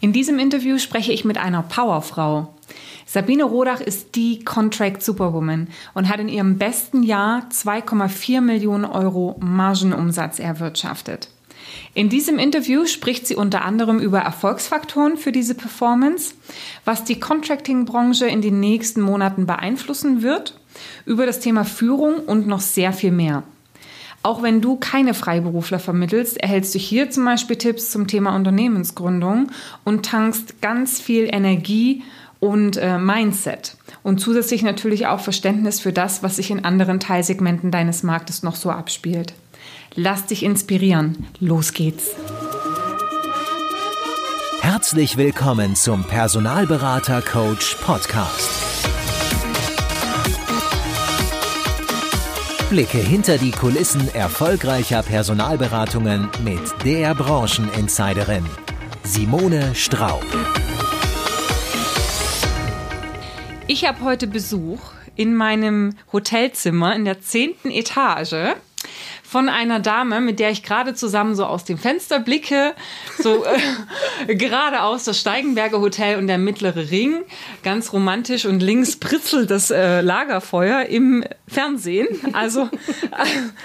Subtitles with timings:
[0.00, 2.54] In diesem Interview spreche ich mit einer Powerfrau.
[3.04, 9.36] Sabine Rodach ist die Contract Superwoman und hat in ihrem besten Jahr 2,4 Millionen Euro
[9.40, 11.30] Margenumsatz erwirtschaftet.
[11.94, 16.34] In diesem Interview spricht sie unter anderem über Erfolgsfaktoren für diese Performance,
[16.84, 20.60] was die Contracting-Branche in den nächsten Monaten beeinflussen wird,
[21.06, 23.42] über das Thema Führung und noch sehr viel mehr.
[24.22, 29.50] Auch wenn du keine Freiberufler vermittelst, erhältst du hier zum Beispiel Tipps zum Thema Unternehmensgründung
[29.84, 32.02] und tankst ganz viel Energie
[32.40, 33.76] und äh, Mindset.
[34.02, 38.56] Und zusätzlich natürlich auch Verständnis für das, was sich in anderen Teilsegmenten deines Marktes noch
[38.56, 39.34] so abspielt.
[39.94, 41.26] Lass dich inspirieren.
[41.40, 42.10] Los geht's.
[44.60, 48.97] Herzlich willkommen zum Personalberater Coach Podcast.
[52.70, 58.44] Blicke hinter die Kulissen erfolgreicher Personalberatungen mit der Brancheninsiderin
[59.04, 60.22] Simone Straub.
[63.66, 64.80] Ich habe heute Besuch
[65.16, 68.54] in meinem Hotelzimmer in der zehnten Etage
[69.28, 72.72] von einer Dame, mit der ich gerade zusammen so aus dem Fenster blicke,
[73.18, 77.24] so äh, geradeaus das Steigenberger Hotel und der mittlere Ring,
[77.62, 82.08] ganz romantisch und links pritzelt das äh, Lagerfeuer im Fernsehen.
[82.32, 82.68] Also äh,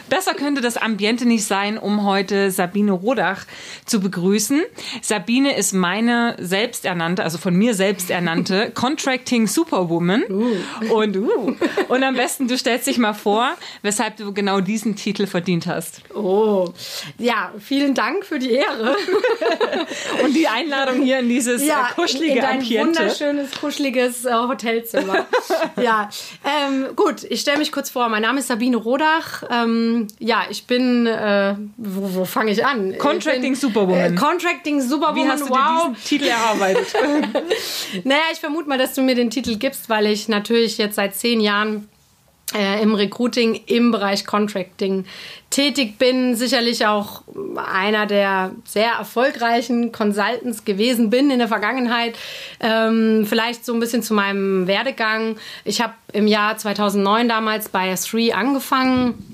[0.09, 3.45] besser könnte das Ambiente nicht sein, um heute Sabine Rodach
[3.86, 4.64] zu begrüßen.
[5.02, 10.23] Sabine ist meine selbsternannte, also von mir selbsternannte Contracting Superwoman.
[10.30, 10.94] Uh.
[10.94, 11.56] Und, uh,
[11.88, 15.67] und am besten, du stellst dich mal vor, weshalb du genau diesen Titel verdienst verdient
[15.67, 16.01] hast.
[16.15, 16.69] Oh,
[17.17, 18.95] ja, vielen Dank für die Ehre.
[20.23, 22.99] Und die Einladung hier in dieses ja, äh, kuschelige in dein Ambiente.
[22.99, 25.25] wunderschönes, kuscheliges äh, Hotelzimmer.
[25.81, 26.09] ja,
[26.43, 28.09] ähm, gut, ich stelle mich kurz vor.
[28.09, 29.43] Mein Name ist Sabine Rodach.
[29.49, 32.97] Ähm, ja, ich bin, äh, wo, wo fange ich an?
[32.97, 34.13] Contracting bin, Superwoman.
[34.13, 35.89] Äh, Contracting Superwoman, Wie hast du wow.
[35.89, 36.93] diesen Titel erarbeitet?
[38.03, 41.15] naja, ich vermute mal, dass du mir den Titel gibst, weil ich natürlich jetzt seit
[41.15, 41.92] zehn Jahren äh,
[42.81, 45.05] im Recruiting im Bereich Contracting
[45.50, 47.23] tätig bin, sicherlich auch
[47.55, 52.16] einer der sehr erfolgreichen Consultants gewesen bin in der Vergangenheit.
[52.59, 55.38] Ähm, vielleicht so ein bisschen zu meinem Werdegang.
[55.63, 59.32] Ich habe im Jahr 2009 damals bei S3 angefangen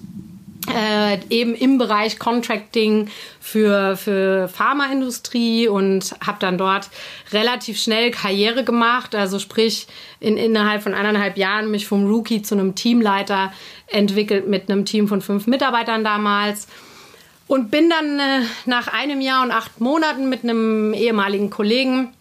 [0.76, 3.10] äh, eben im Bereich Contracting
[3.40, 6.90] für, für Pharmaindustrie und habe dann dort
[7.32, 9.16] relativ schnell Karriere gemacht.
[9.16, 9.88] Also sprich,
[10.20, 13.52] in, innerhalb von eineinhalb Jahren mich vom Rookie zu einem Teamleiter
[13.88, 16.68] entwickelt mit einem Team von fünf Mitarbeitern damals.
[17.48, 22.14] Und bin dann äh, nach einem Jahr und acht Monaten mit einem ehemaligen Kollegen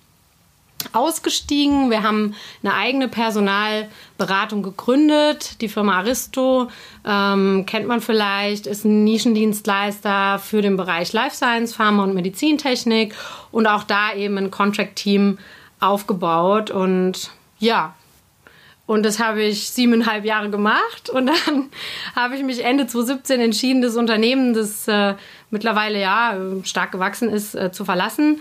[0.92, 1.90] ausgestiegen.
[1.90, 5.60] Wir haben eine eigene Personalberatung gegründet.
[5.60, 6.68] Die Firma Aristo
[7.06, 13.14] ähm, kennt man vielleicht, ist ein Nischendienstleister für den Bereich Life Science, Pharma und Medizintechnik
[13.50, 15.38] und auch da eben ein Contract-Team
[15.80, 16.70] aufgebaut.
[16.70, 17.94] Und ja,
[18.86, 21.10] und das habe ich siebeneinhalb Jahre gemacht.
[21.10, 21.68] Und dann
[22.16, 25.14] habe ich mich Ende 2017 entschieden, das Unternehmen, das äh,
[25.50, 28.40] mittlerweile ja stark gewachsen ist, äh, zu verlassen.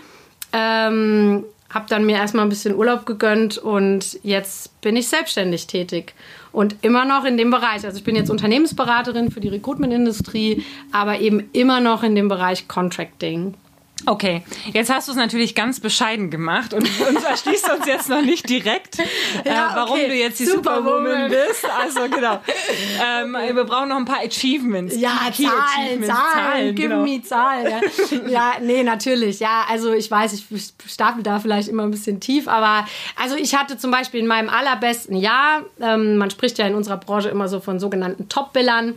[0.54, 6.14] Ähm, habe dann mir erstmal ein bisschen Urlaub gegönnt und jetzt bin ich selbstständig tätig
[6.52, 7.86] und immer noch in dem Bereich.
[7.86, 12.68] Also ich bin jetzt Unternehmensberaterin für die Recruitment-Industrie, aber eben immer noch in dem Bereich
[12.68, 13.56] Contracting.
[14.06, 14.44] Okay,
[14.74, 18.48] jetzt hast du es natürlich ganz bescheiden gemacht und uns erschließt uns jetzt noch nicht
[18.48, 19.04] direkt, äh,
[19.46, 20.08] ja, warum okay.
[20.08, 21.66] du jetzt die Superwoman, Superwoman bist.
[21.66, 22.42] Also genau.
[23.00, 23.56] Ähm, okay.
[23.56, 24.96] Wir brauchen noch ein paar Achievements.
[24.98, 26.08] Ja, Key Zahlen, Achievements.
[26.08, 27.04] Zahlen, Zahlen, give genau.
[27.04, 27.68] me Zahlen.
[28.12, 28.28] Ja.
[28.28, 29.40] ja, nee, natürlich.
[29.40, 33.56] Ja, also ich weiß, ich stapel da vielleicht immer ein bisschen tief, aber also ich
[33.56, 37.48] hatte zum Beispiel in meinem allerbesten Jahr, ähm, man spricht ja in unserer Branche immer
[37.48, 38.96] so von sogenannten Top-Billern,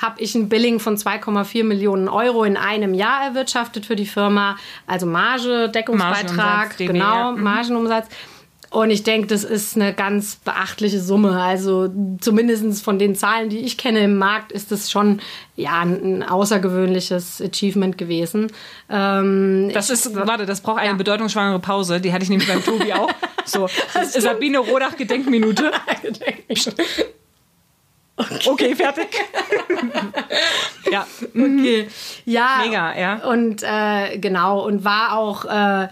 [0.00, 4.56] habe ich ein Billing von 2,4 Millionen Euro in einem Jahr erwirtschaftet für die Firma.
[4.86, 7.42] Also Marge, Deckungsbeitrag, genau, mhm.
[7.42, 8.08] Margenumsatz.
[8.70, 11.42] Und ich denke, das ist eine ganz beachtliche Summe.
[11.42, 15.20] Also zumindest von den Zahlen, die ich kenne im Markt, ist das schon
[15.56, 18.52] ja, ein, außergewöhnliches Achievement gewesen.
[18.88, 20.96] Ähm, das ist, warte, das braucht eine ja.
[20.96, 22.00] bedeutungsschwangere Pause.
[22.00, 23.10] Die hatte ich nämlich beim Tobi auch.
[23.44, 23.68] So,
[24.18, 25.72] Sabine Rodach Gedenkminute.
[26.02, 26.74] Gedenkminute.
[28.46, 29.08] Okay, fertig.
[30.90, 31.06] ja.
[31.34, 31.88] Okay.
[32.24, 32.62] Ja.
[32.64, 33.16] Mega, ja.
[33.28, 35.88] Und äh, genau, und war auch äh,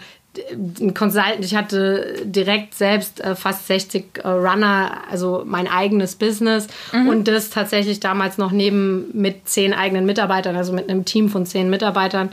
[0.79, 1.43] ein Consultant.
[1.43, 6.67] Ich hatte direkt selbst äh, fast 60 äh, Runner, also mein eigenes Business.
[6.91, 7.07] Mhm.
[7.07, 11.45] Und das tatsächlich damals noch neben mit zehn eigenen Mitarbeitern, also mit einem Team von
[11.45, 12.31] zehn Mitarbeitern,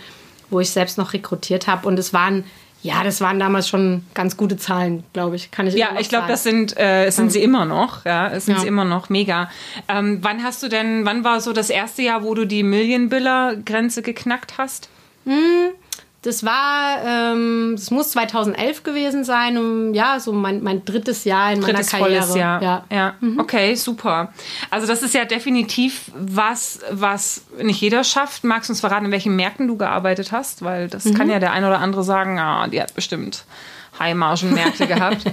[0.50, 1.86] wo ich selbst noch rekrutiert habe.
[1.88, 2.44] Und es waren
[2.86, 5.50] ja, das waren damals schon ganz gute Zahlen, glaube ich.
[5.50, 8.04] Kann ich Ja, ich glaube, das sind, äh, sind sie immer noch.
[8.04, 8.60] Ja, es sind ja.
[8.60, 9.08] sie immer noch.
[9.08, 9.50] Mega.
[9.88, 14.02] Ähm, wann hast du denn, wann war so das erste Jahr, wo du die Million-Biller-Grenze
[14.02, 14.88] geknackt hast?
[15.24, 15.70] Hm,
[16.22, 21.52] Das war, ähm, das muss 2011 gewesen sein, um, ja, so mein, mein drittes Jahr
[21.52, 22.22] in drittes meiner Karriere.
[22.22, 22.62] Volles Jahr.
[22.62, 23.14] Ja, ja.
[23.20, 23.38] Mhm.
[23.38, 24.32] okay, super.
[24.70, 28.42] Also das ist ja definitiv was, was nicht jeder schafft.
[28.42, 30.62] Magst du uns verraten, in welchen Märkten du gearbeitet hast?
[30.62, 31.14] Weil das mhm.
[31.14, 33.44] kann ja der ein oder andere sagen, ah, die hat bestimmt
[33.98, 35.24] High-Margen-Märkte gehabt.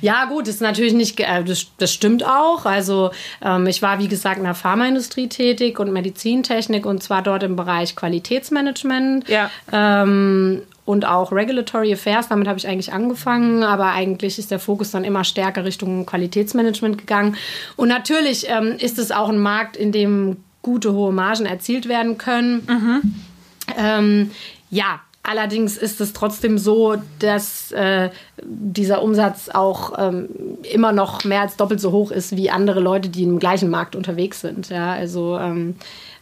[0.00, 2.64] Ja, gut, das ist natürlich nicht, äh, das, das stimmt auch.
[2.64, 3.10] Also
[3.42, 7.56] ähm, ich war, wie gesagt, in der Pharmaindustrie tätig und Medizintechnik und zwar dort im
[7.56, 9.28] Bereich Qualitätsmanagement.
[9.28, 9.50] Ja.
[9.72, 14.90] Ähm, und auch Regulatory Affairs, damit habe ich eigentlich angefangen, aber eigentlich ist der Fokus
[14.90, 17.36] dann immer stärker Richtung Qualitätsmanagement gegangen.
[17.76, 22.18] Und natürlich ähm, ist es auch ein Markt, in dem gute hohe Margen erzielt werden
[22.18, 22.66] können.
[22.66, 23.14] Mhm.
[23.78, 24.30] Ähm,
[24.70, 28.08] ja, Allerdings ist es trotzdem so, dass äh,
[28.42, 30.28] dieser Umsatz auch ähm,
[30.62, 33.94] immer noch mehr als doppelt so hoch ist wie andere Leute, die im gleichen Markt
[33.94, 34.70] unterwegs sind.
[34.70, 35.74] Ja, also ähm,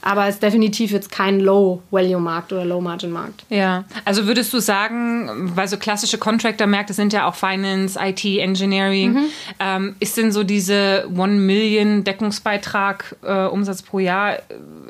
[0.03, 3.45] aber es ist definitiv jetzt kein Low-Value-Markt oder Low-Margin-Markt.
[3.51, 9.13] Ja, also würdest du sagen, weil so klassische Contractor-Märkte sind ja auch Finance, IT, Engineering,
[9.13, 9.25] mhm.
[9.59, 14.39] ähm, ist denn so diese One Million Deckungsbeitrag äh, Umsatz pro Jahr,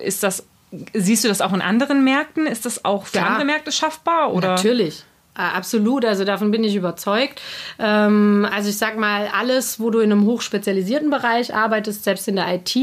[0.02, 0.44] ist das
[0.92, 2.46] Siehst du das auch in anderen Märkten?
[2.46, 4.32] Ist das auch für ja, andere Märkte schaffbar?
[4.34, 4.48] Oder?
[4.48, 5.04] Natürlich.
[5.38, 7.40] Äh, absolut, also davon bin ich überzeugt.
[7.78, 12.36] Ähm, also ich sag mal, alles, wo du in einem hochspezialisierten Bereich arbeitest, selbst in
[12.36, 12.76] der IT,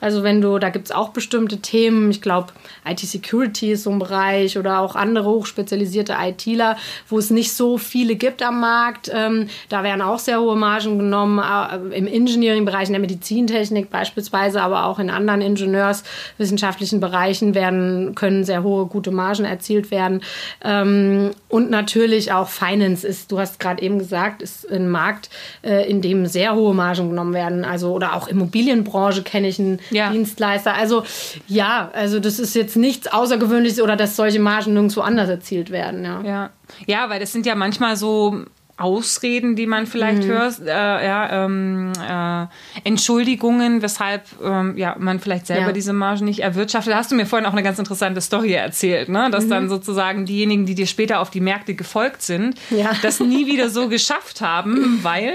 [0.00, 2.52] also wenn du, da gibt es auch bestimmte Themen, ich glaube,
[2.88, 6.76] IT-Security ist so ein Bereich oder auch andere hochspezialisierte ITler,
[7.08, 9.10] wo es nicht so viele gibt am Markt.
[9.12, 14.62] Ähm, da werden auch sehr hohe Margen genommen, äh, im Engineering-Bereich, in der Medizintechnik beispielsweise,
[14.62, 20.22] aber auch in anderen ingenieurswissenschaftlichen Bereichen werden, können sehr hohe, gute Margen erzielt werden.
[20.62, 25.30] Ähm, und natürlich natürlich auch Finance ist, du hast gerade eben gesagt, ist ein Markt,
[25.62, 27.64] äh, in dem sehr hohe Margen genommen werden.
[27.64, 30.10] Also, oder auch Immobilienbranche kenne ich einen ja.
[30.10, 30.74] Dienstleister.
[30.74, 31.04] Also,
[31.48, 36.04] ja, also das ist jetzt nichts Außergewöhnliches oder dass solche Margen nirgendwo anders erzielt werden.
[36.04, 36.22] Ja.
[36.22, 36.50] ja.
[36.86, 38.44] Ja, weil das sind ja manchmal so
[38.78, 40.28] Ausreden, die man vielleicht mhm.
[40.28, 42.46] hört, äh, ja, ähm, äh,
[42.86, 45.72] Entschuldigungen, weshalb ähm, ja, man vielleicht selber ja.
[45.72, 46.92] diese Margen nicht erwirtschaftet.
[46.92, 49.30] Da hast du mir vorhin auch eine ganz interessante Story erzählt, ne?
[49.30, 49.50] dass mhm.
[49.50, 52.92] dann sozusagen diejenigen, die dir später auf die Märkte gefolgt sind, ja.
[53.00, 55.32] das nie wieder so geschafft haben, weil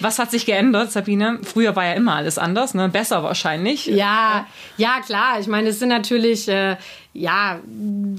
[0.00, 1.38] was hat sich geändert, Sabine?
[1.42, 2.88] Früher war ja immer alles anders, ne?
[2.88, 3.86] Besser wahrscheinlich.
[3.86, 4.46] Ja,
[4.76, 5.40] ja klar.
[5.40, 6.76] Ich meine, es sind natürlich äh,
[7.14, 7.58] ja,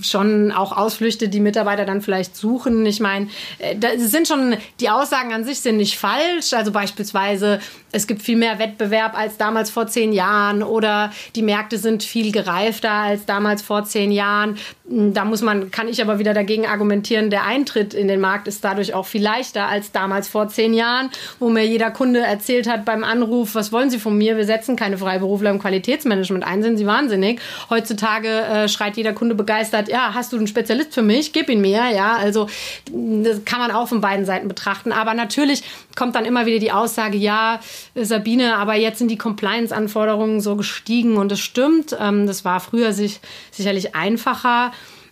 [0.02, 2.86] schon auch Ausflüchte, die Mitarbeiter dann vielleicht suchen.
[2.86, 3.28] Ich meine,
[3.60, 6.54] äh, da sind schon, die Aussagen an sich sind nicht falsch.
[6.54, 7.60] Also beispielsweise,
[7.92, 12.32] es gibt viel mehr Wettbewerb als damals vor zehn Jahren oder die Märkte sind viel
[12.32, 14.58] gereifter als damals vor zehn Jahren.
[14.90, 18.48] Hm, da muss man, kann ich aber wieder dagegen argumentieren, der Eintritt in den Markt
[18.48, 21.10] ist dadurch auch viel leichter als damals vor zehn Jahren,
[21.40, 24.38] wo mir jeder Kunde erzählt hat beim Anruf, was wollen Sie von mir?
[24.38, 27.40] Wir setzen keine Freiberufler im Qualitätsmanagement ein, sind Sie wahnsinnig.
[27.70, 31.34] Heutzutage äh, schreit jeder Kunde begeistert, ja, hast du einen Spezialist für mich?
[31.34, 32.16] Gib ihn mir, ja.
[32.16, 32.48] Also
[32.90, 34.94] das kann man auch von beiden Seiten betrachten.
[34.94, 35.64] Aber natürlich
[35.98, 37.60] kommt dann immer wieder die Aussage, ja,
[37.96, 41.96] Sabine, aber jetzt sind die Compliance-Anforderungen so gestiegen und es stimmt.
[42.00, 43.20] Ähm, das war früher sich,
[43.52, 44.72] sicherlich einfacher.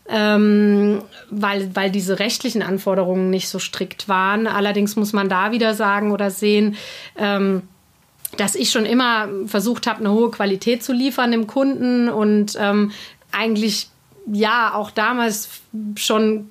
[0.09, 4.47] Ähm, weil, weil diese rechtlichen Anforderungen nicht so strikt waren.
[4.47, 6.77] Allerdings muss man da wieder sagen oder sehen,
[7.17, 7.63] ähm,
[8.37, 12.91] dass ich schon immer versucht habe, eine hohe Qualität zu liefern dem Kunden und ähm,
[13.37, 13.89] eigentlich
[14.31, 15.49] ja auch damals
[15.95, 16.49] schon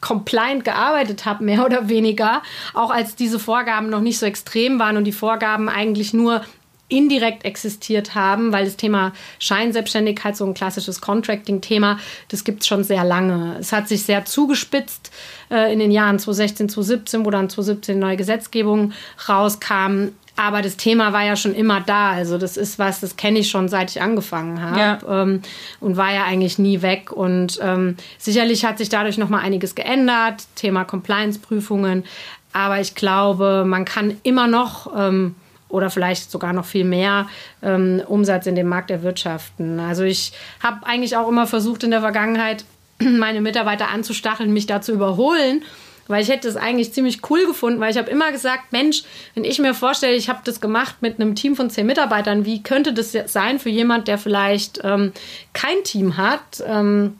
[0.00, 2.42] compliant gearbeitet habe, mehr oder weniger,
[2.74, 6.42] auch als diese Vorgaben noch nicht so extrem waren und die Vorgaben eigentlich nur
[6.88, 12.82] indirekt existiert haben, weil das Thema Scheinselbstständigkeit, so ein klassisches Contracting-Thema, das gibt es schon
[12.82, 13.56] sehr lange.
[13.60, 15.10] Es hat sich sehr zugespitzt
[15.50, 18.92] äh, in den Jahren 2016, 2017, wo dann 2017 neue Gesetzgebung
[19.28, 20.08] rauskam.
[20.38, 22.12] Aber das Thema war ja schon immer da.
[22.12, 25.22] Also das ist was, das kenne ich schon seit ich angefangen habe ja.
[25.22, 25.42] ähm,
[25.80, 27.10] und war ja eigentlich nie weg.
[27.10, 30.44] Und ähm, sicherlich hat sich dadurch noch mal einiges geändert.
[30.54, 32.04] Thema Compliance-Prüfungen.
[32.52, 35.34] Aber ich glaube, man kann immer noch ähm,
[35.68, 37.26] oder vielleicht sogar noch viel mehr
[37.60, 39.80] ähm, Umsatz in dem Markt erwirtschaften.
[39.80, 42.64] Also ich habe eigentlich auch immer versucht in der Vergangenheit
[43.00, 45.64] meine Mitarbeiter anzustacheln, mich da zu überholen
[46.08, 49.44] weil ich hätte es eigentlich ziemlich cool gefunden, weil ich habe immer gesagt, Mensch, wenn
[49.44, 52.92] ich mir vorstelle, ich habe das gemacht mit einem Team von zehn Mitarbeitern, wie könnte
[52.92, 55.12] das sein für jemand, der vielleicht ähm,
[55.52, 56.62] kein Team hat?
[56.66, 57.18] Ähm,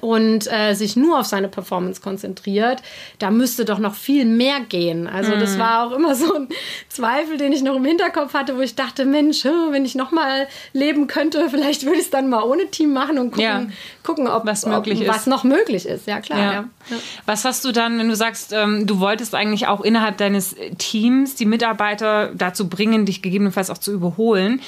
[0.00, 2.82] und äh, sich nur auf seine Performance konzentriert,
[3.18, 5.06] da müsste doch noch viel mehr gehen.
[5.06, 5.58] Also das mhm.
[5.60, 6.48] war auch immer so ein
[6.88, 10.46] Zweifel, den ich noch im Hinterkopf hatte, wo ich dachte, Mensch, wenn ich noch mal
[10.72, 13.66] leben könnte, vielleicht würde ich es dann mal ohne Team machen und gucken, ja.
[14.02, 15.10] gucken ob, was, möglich ob, ist.
[15.10, 16.06] was noch möglich ist.
[16.06, 16.38] Ja, klar.
[16.38, 16.52] Ja.
[16.52, 16.96] Ja.
[17.26, 21.34] Was hast du dann, wenn du sagst, ähm, du wolltest eigentlich auch innerhalb deines Teams
[21.34, 24.60] die Mitarbeiter dazu bringen, dich gegebenenfalls auch zu überholen?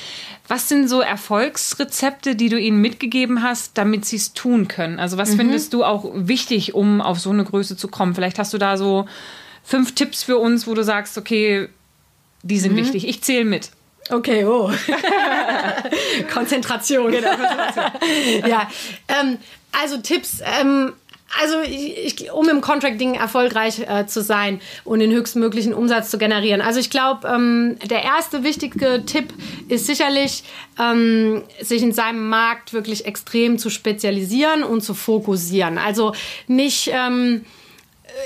[0.48, 4.98] Was sind so Erfolgsrezepte, die du ihnen mitgegeben hast, damit sie es tun können?
[4.98, 5.36] Also was mhm.
[5.36, 8.14] findest du auch wichtig, um auf so eine Größe zu kommen?
[8.14, 9.06] Vielleicht hast du da so
[9.62, 11.68] fünf Tipps für uns, wo du sagst, okay,
[12.42, 12.78] die sind mhm.
[12.78, 13.08] wichtig.
[13.08, 13.70] Ich zähle mit.
[14.10, 14.70] Okay, oh.
[16.32, 17.12] Konzentration.
[17.12, 18.46] Genau, Konzentration.
[18.48, 18.68] ja,
[19.08, 19.38] ähm,
[19.70, 20.40] also Tipps.
[20.60, 20.92] Ähm,
[21.40, 26.60] also ich, um im Contracting erfolgreich äh, zu sein und den höchstmöglichen Umsatz zu generieren.
[26.60, 29.32] Also ich glaube, ähm, der erste wichtige Tipp
[29.68, 30.44] ist sicherlich,
[30.78, 35.78] ähm, sich in seinem Markt wirklich extrem zu spezialisieren und zu fokussieren.
[35.78, 36.12] Also
[36.48, 37.44] nicht ähm,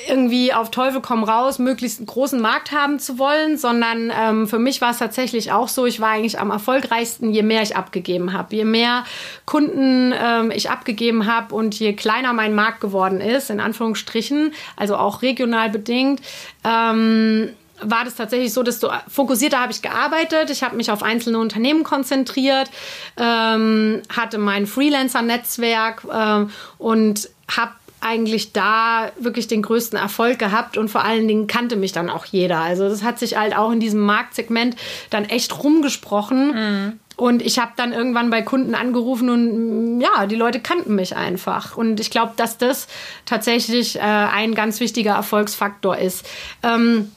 [0.09, 4.59] irgendwie auf Teufel komm raus, möglichst einen großen Markt haben zu wollen, sondern ähm, für
[4.59, 8.33] mich war es tatsächlich auch so, ich war eigentlich am erfolgreichsten, je mehr ich abgegeben
[8.33, 8.55] habe.
[8.55, 9.05] Je mehr
[9.45, 14.97] Kunden ähm, ich abgegeben habe und je kleiner mein Markt geworden ist, in Anführungsstrichen, also
[14.97, 16.21] auch regional bedingt,
[16.65, 17.51] ähm,
[17.81, 20.51] war das tatsächlich so, dass du fokussierter habe ich gearbeitet.
[20.51, 22.71] Ich habe mich auf einzelne Unternehmen konzentriert,
[23.19, 26.47] ähm, hatte mein Freelancer-Netzwerk äh,
[26.79, 31.93] und habe eigentlich da wirklich den größten Erfolg gehabt und vor allen Dingen kannte mich
[31.93, 32.61] dann auch jeder.
[32.61, 34.77] Also das hat sich halt auch in diesem Marktsegment
[35.11, 36.55] dann echt rumgesprochen.
[36.55, 37.01] Mhm.
[37.17, 41.77] Und ich habe dann irgendwann bei Kunden angerufen und ja, die Leute kannten mich einfach.
[41.77, 42.89] Und ich glaube, dass das
[43.25, 46.29] tatsächlich äh, ein ganz wichtiger Erfolgsfaktor ist.
[46.63, 47.11] Ähm,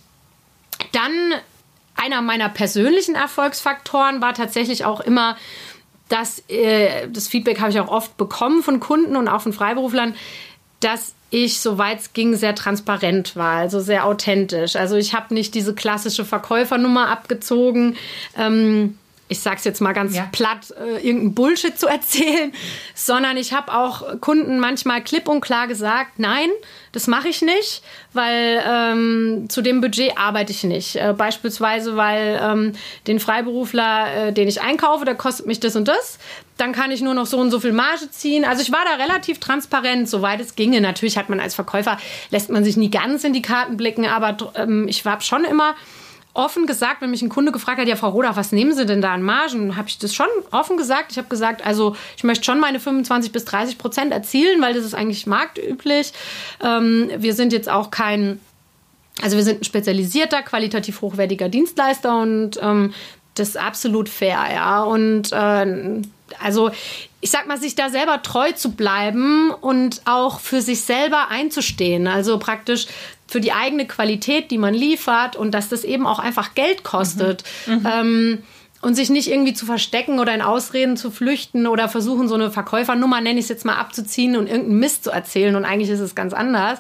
[0.93, 1.12] dann
[1.95, 5.36] einer meiner persönlichen Erfolgsfaktoren war tatsächlich auch immer,
[6.07, 10.15] dass äh, das Feedback habe ich auch oft bekommen von Kunden und auch von Freiberuflern,
[10.79, 14.75] dass ich, soweit es ging, sehr transparent war, also sehr authentisch.
[14.75, 17.95] Also ich habe nicht diese klassische Verkäufernummer abgezogen.
[18.38, 18.98] Ähm,
[19.29, 20.27] ich sag's jetzt mal ganz ja.
[20.31, 22.51] platt, äh, irgendein Bullshit zu erzählen,
[22.95, 26.50] sondern ich habe auch Kunden manchmal klipp und klar gesagt, nein,
[26.91, 27.83] das mache ich nicht,
[28.13, 30.95] weil ähm, zu dem Budget arbeite ich nicht.
[30.95, 32.74] Äh, beispielsweise, weil ähm,
[33.05, 36.17] den Freiberufler, äh, den ich einkaufe, der kostet mich das und das.
[36.57, 38.43] Dann kann ich nur noch so und so viel Marge ziehen.
[38.43, 40.81] Also ich war da relativ transparent, soweit es ginge.
[40.81, 42.00] Natürlich hat man als Verkäufer,
[42.31, 45.75] lässt man sich nie ganz in die Karten blicken, aber ähm, ich war schon immer
[46.33, 49.01] offen gesagt, wenn mich ein Kunde gefragt hat, ja, Frau Roda, was nehmen Sie denn
[49.01, 49.75] da an Margen?
[49.75, 51.12] Habe ich das schon offen gesagt.
[51.12, 54.86] Ich habe gesagt, also ich möchte schon meine 25 bis 30 Prozent erzielen, weil das
[54.86, 56.13] ist eigentlich marktüblich.
[56.63, 58.39] Ähm, wir sind jetzt auch kein,
[59.21, 62.93] also wir sind ein spezialisierter, qualitativ hochwertiger Dienstleister und ähm,
[63.36, 64.83] das ist absolut fair, ja.
[64.83, 66.01] Und äh,
[66.41, 66.71] also
[67.21, 72.07] ich sag mal, sich da selber treu zu bleiben und auch für sich selber einzustehen.
[72.07, 72.88] Also praktisch
[73.27, 77.43] für die eigene Qualität, die man liefert und dass das eben auch einfach Geld kostet.
[77.67, 77.74] Mhm.
[77.74, 77.86] Mhm.
[77.86, 78.43] Ähm,
[78.81, 82.50] und sich nicht irgendwie zu verstecken oder in Ausreden zu flüchten oder versuchen, so eine
[82.50, 85.55] Verkäufernummer, nenne ich es jetzt mal, abzuziehen und irgendeinen Mist zu erzählen.
[85.57, 86.79] Und eigentlich ist es ganz anders.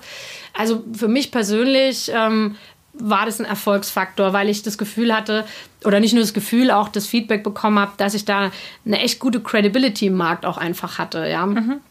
[0.57, 2.55] Also für mich persönlich ähm,
[2.99, 5.45] war das ein Erfolgsfaktor, weil ich das Gefühl hatte,
[5.85, 8.51] oder nicht nur das Gefühl, auch das Feedback bekommen habe, dass ich da
[8.85, 11.27] eine echt gute Credibility im Markt auch einfach hatte.
[11.27, 11.45] Ja.
[11.45, 11.81] Mhm.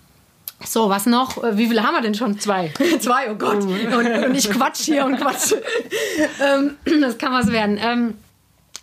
[0.65, 1.37] So, was noch?
[1.53, 2.39] Wie viele haben wir denn schon?
[2.39, 2.73] Zwei.
[3.01, 3.63] Zwei, oh Gott.
[3.63, 3.97] Oh.
[3.97, 5.55] Und, und ich quatsch hier und quatsch.
[6.43, 7.79] ähm, das kann was werden.
[7.81, 8.15] Ähm,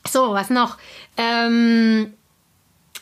[0.08, 0.77] so, was noch?
[1.17, 2.13] Ähm,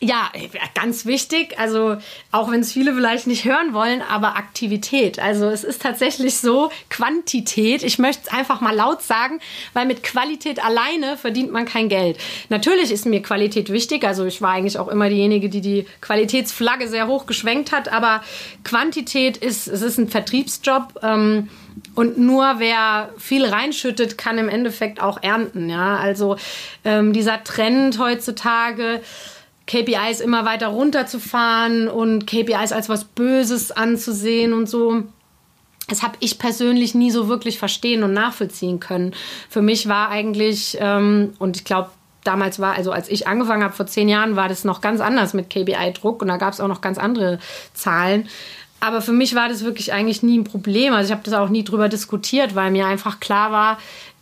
[0.04, 0.30] ja,
[0.76, 1.58] ganz wichtig.
[1.58, 1.98] Also
[2.32, 5.20] auch wenn es viele vielleicht nicht hören wollen, aber Aktivität.
[5.20, 7.84] Also es ist tatsächlich so Quantität.
[7.84, 9.40] Ich möchte es einfach mal laut sagen,
[9.74, 12.18] weil mit Qualität alleine verdient man kein Geld.
[12.50, 14.04] Natürlich ist mir Qualität wichtig.
[14.04, 17.92] Also ich war eigentlich auch immer diejenige, die die Qualitätsflagge sehr hoch geschwenkt hat.
[17.92, 18.24] Aber
[18.64, 21.00] Quantität ist, es ist ein Vertriebsjob.
[21.02, 21.50] Ähm,
[21.96, 25.70] und nur wer viel reinschüttet, kann im Endeffekt auch ernten.
[25.70, 26.38] Ja, also
[26.84, 29.02] ähm, dieser Trend heutzutage
[29.68, 35.04] KPIs immer weiter runterzufahren und KPIs als was Böses anzusehen und so.
[35.88, 39.14] Das habe ich persönlich nie so wirklich verstehen und nachvollziehen können.
[39.50, 41.90] Für mich war eigentlich, ähm, und ich glaube,
[42.24, 45.34] damals war, also als ich angefangen habe vor zehn Jahren, war das noch ganz anders
[45.34, 47.40] mit KPI-Druck und da gab es auch noch ganz andere
[47.74, 48.30] Zahlen.
[48.80, 50.94] Aber für mich war das wirklich eigentlich nie ein Problem.
[50.94, 53.78] Also ich habe das auch nie drüber diskutiert, weil mir einfach klar war,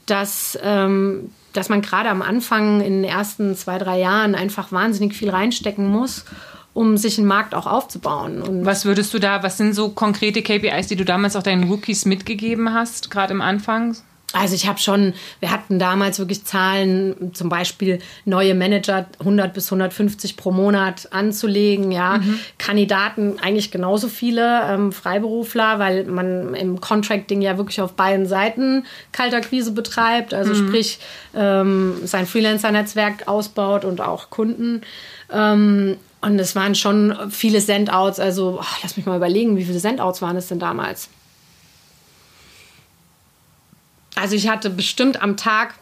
[0.06, 5.14] dass ähm, dass man gerade am Anfang in den ersten zwei, drei Jahren einfach wahnsinnig
[5.14, 6.26] viel reinstecken muss,
[6.74, 8.42] um sich einen Markt auch aufzubauen.
[8.42, 11.66] Und was würdest du da, was sind so konkrete KPIs, die du damals auch deinen
[11.66, 13.96] Rookies mitgegeben hast, gerade im Anfang?
[14.34, 19.68] Also ich habe schon, wir hatten damals wirklich Zahlen, zum Beispiel neue Manager 100 bis
[19.72, 22.40] 150 pro Monat anzulegen, ja, mhm.
[22.58, 28.86] Kandidaten eigentlich genauso viele, ähm, Freiberufler, weil man im Contracting ja wirklich auf beiden Seiten
[29.12, 30.68] Kalterquise betreibt, also mhm.
[30.68, 31.00] sprich
[31.36, 34.82] ähm, sein Freelancer-Netzwerk ausbaut und auch Kunden.
[35.32, 39.80] Ähm, und es waren schon viele Sendouts, also oh, lass mich mal überlegen, wie viele
[39.80, 41.10] Sendouts waren es denn damals?
[44.16, 45.76] Also ich hatte bestimmt am Tag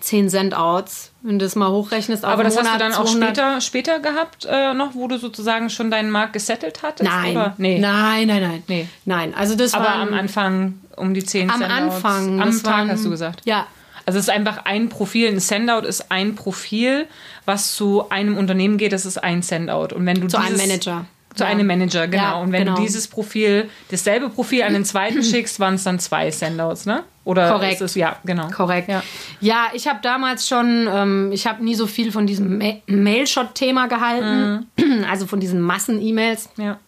[0.00, 2.24] 10 Sendouts, wenn du das mal hochrechnest.
[2.24, 5.68] Aber das Monat, hast du dann auch später, später gehabt äh, noch, wo du sozusagen
[5.68, 7.10] schon deinen Markt gesettelt hattest?
[7.10, 7.52] Nein?
[7.58, 7.78] Nee.
[7.80, 8.62] nein, nein, nein.
[8.68, 8.88] Nee.
[9.04, 11.94] Nein, also das Aber war am Anfang um die 10 Am Sendouts.
[12.04, 12.40] Anfang.
[12.40, 13.40] Am Tag waren, hast du gesagt.
[13.44, 13.66] Ja,
[14.06, 15.28] Also es ist einfach ein Profil.
[15.28, 17.06] Ein Sendout ist ein Profil,
[17.44, 18.92] was zu einem Unternehmen geht.
[18.92, 19.94] Das ist ein Sendout.
[19.94, 21.04] Und wenn du zu einem dieses, Manager.
[21.34, 21.50] Zu Ja.
[21.50, 22.22] einem Manager, genau.
[22.22, 22.76] Ja, und wenn genau.
[22.76, 27.02] du dieses Profil, dasselbe Profil an den zweiten schickst, waren es dann zwei Sendouts, ne?
[27.24, 27.74] Oder Korrekt.
[27.74, 28.48] Ist es, ja, genau.
[28.48, 28.88] Korrekt.
[28.88, 29.02] Ja.
[29.40, 33.88] Ja, ich habe damals schon, ähm, ich habe nie so viel von diesem Ma Mailshot-Thema
[33.88, 35.04] gehalten, Mhm.
[35.10, 36.78] also von diesen Massen-E-Mails, ja.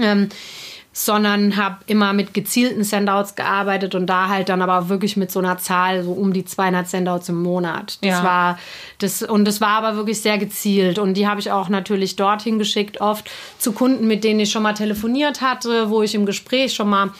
[0.00, 0.28] ähm,
[0.92, 5.38] sondern habe immer mit gezielten Sendouts gearbeitet und da halt dann aber wirklich mit so
[5.38, 7.98] einer Zahl, so um die 200 Sendouts im Monat.
[8.02, 8.24] Das Ja.
[8.24, 8.58] war
[8.98, 12.58] das und das war aber wirklich sehr gezielt und die habe ich auch natürlich dorthin
[12.58, 16.74] geschickt, oft zu Kunden, mit denen ich schon mal telefoniert hatte, wo ich im Gespräch
[16.74, 17.10] schon mal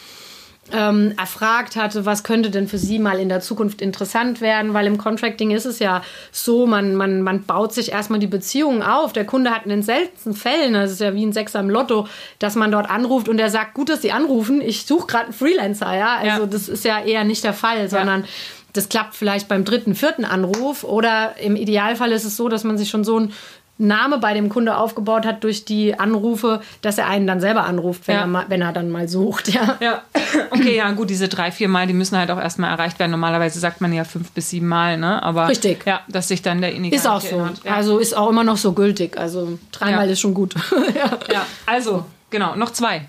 [0.72, 4.86] ähm, erfragt hatte, was könnte denn für sie mal in der Zukunft interessant werden, weil
[4.86, 9.12] im Contracting ist es ja so, man, man, man baut sich erstmal die Beziehungen auf.
[9.12, 12.06] Der Kunde hat in den seltensten Fällen, das ist ja wie ein Sechser im Lotto,
[12.38, 15.32] dass man dort anruft und der sagt, gut, dass Sie anrufen, ich suche gerade einen
[15.34, 16.16] Freelancer, ja.
[16.16, 16.46] Also Ja.
[16.46, 18.24] das ist ja eher nicht der Fall, sondern
[18.72, 22.78] das klappt vielleicht beim dritten, vierten Anruf oder im Idealfall ist es so, dass man
[22.78, 23.32] sich schon so ein
[23.80, 28.06] Name bei dem Kunde aufgebaut hat durch die Anrufe, dass er einen dann selber anruft,
[28.06, 28.20] wenn, Ja.
[28.20, 29.49] er, mal, wenn er dann mal sucht.
[29.49, 29.78] Ja.
[29.80, 30.02] Ja,
[30.50, 33.10] okay, ja, gut, diese drei, vier Mal, die müssen halt auch erstmal erreicht werden.
[33.10, 35.22] Normalerweise sagt man ja fünf bis sieben Mal, ne?
[35.22, 35.87] Aber Richtig.
[35.87, 37.49] Ja, dass sich dann derjenige Ist auch so.
[37.64, 37.75] Ja.
[37.75, 39.16] Also ist auch immer noch so gültig.
[39.18, 40.12] Also dreimal Ja.
[40.12, 40.54] ist schon gut.
[40.94, 41.18] ja.
[41.32, 43.08] ja, also, genau, noch zwei.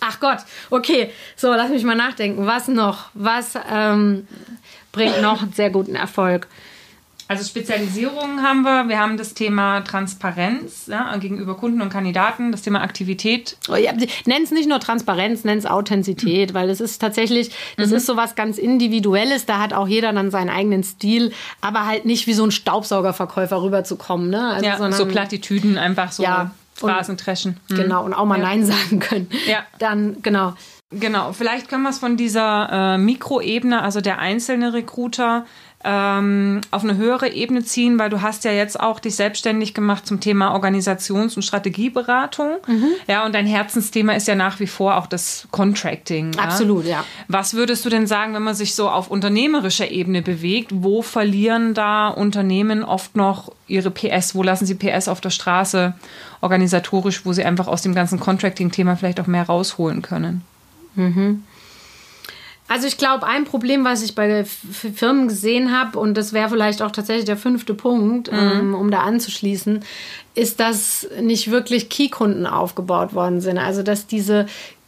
[0.00, 0.38] Ach Gott,
[0.70, 1.10] okay.
[1.34, 2.46] So, lass mich mal nachdenken.
[2.46, 3.06] Was noch?
[3.14, 4.28] Was ähm,
[4.92, 6.46] bringt noch einen sehr guten Erfolg?
[7.28, 8.88] Also Spezialisierungen haben wir.
[8.88, 13.56] Wir haben das Thema Transparenz ja, gegenüber Kunden und Kandidaten, das Thema Aktivität.
[13.68, 13.92] Oh, ja,
[14.26, 18.16] nenn es nicht nur Transparenz, nenn es Authentizität, weil es ist tatsächlich, das ist so
[18.16, 22.32] was ganz Individuelles, da hat auch jeder dann seinen eigenen Stil, aber halt nicht wie
[22.34, 24.30] so ein Staubsaugerverkäufer rüberzukommen.
[24.30, 24.48] Ne?
[24.50, 26.50] Also, Ja, sondern- so Plattitüden, einfach so Ja, und-
[26.90, 27.56] Phrasen dreschen.
[27.70, 27.76] Hm.
[27.76, 28.44] Genau, und auch mal Ja.
[28.44, 29.28] Nein sagen können.
[29.48, 29.64] Ja.
[29.78, 30.54] Dann, genau.
[30.90, 35.44] Genau, vielleicht können wir es von dieser äh, Mikroebene, also der einzelne Recruiter,
[35.88, 40.04] ähm, auf eine höhere Ebene ziehen, weil du hast ja jetzt auch dich selbstständig gemacht
[40.04, 42.56] zum Thema Organisations- und Strategieberatung.
[42.66, 42.88] Mhm.
[43.06, 46.32] Ja, und dein Herzensthema ist ja nach wie vor auch das Contracting.
[46.32, 46.42] Ja?
[46.42, 47.04] Absolut, ja.
[47.28, 50.72] Was würdest du denn sagen, wenn man sich so auf unternehmerischer Ebene bewegt?
[50.74, 54.34] Wo verlieren da Unternehmen oft noch ihre PS?
[54.34, 55.94] Wo lassen sie PS auf der Straße
[56.40, 60.42] organisatorisch, wo sie einfach aus dem ganzen Contracting-Thema vielleicht auch mehr rausholen können?
[62.68, 66.82] Also ich glaube, ein Problem, was ich bei Firmen gesehen habe, und das wäre vielleicht
[66.82, 69.84] auch tatsächlich der fünfte Punkt, ähm, um da anzuschließen,
[70.34, 73.58] ist, dass nicht wirklich Key-Kunden aufgebaut worden sind.
[73.58, 74.46] Also dass diese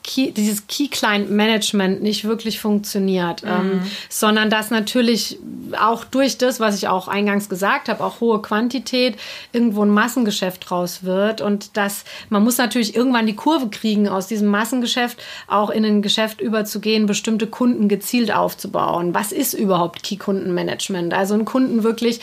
[0.08, 5.38] Key, dieses Key-Client-Management nicht wirklich funktioniert, ähm, sondern dass natürlich
[5.78, 9.18] auch durch das, was ich auch eingangs gesagt habe, auch hohe Quantität
[9.52, 14.28] irgendwo ein Massengeschäft draus wird und dass man muss natürlich irgendwann die Kurve kriegen, aus
[14.28, 19.12] diesem Massengeschäft auch in ein Geschäft überzugehen, bestimmte Kunden gezielt aufzubauen.
[19.12, 21.12] Was ist überhaupt Key-Kundenmanagement?
[21.12, 22.20] Also einen Kunden wirklich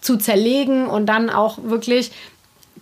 [0.00, 2.12] zu zerlegen und dann auch wirklich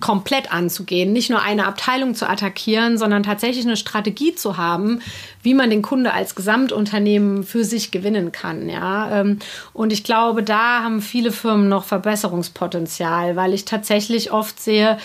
[0.01, 5.01] komplett anzugehen, nicht nur eine Abteilung zu attackieren, sondern tatsächlich eine Strategie zu haben,
[5.43, 8.69] wie man den Kunde als Gesamtunternehmen für sich gewinnen kann.
[8.69, 9.21] Ja?
[9.21, 9.39] Ähm,
[9.73, 14.99] Und ich glaube, da haben viele Firmen noch Verbesserungspotenzial, weil ich tatsächlich oft sehe,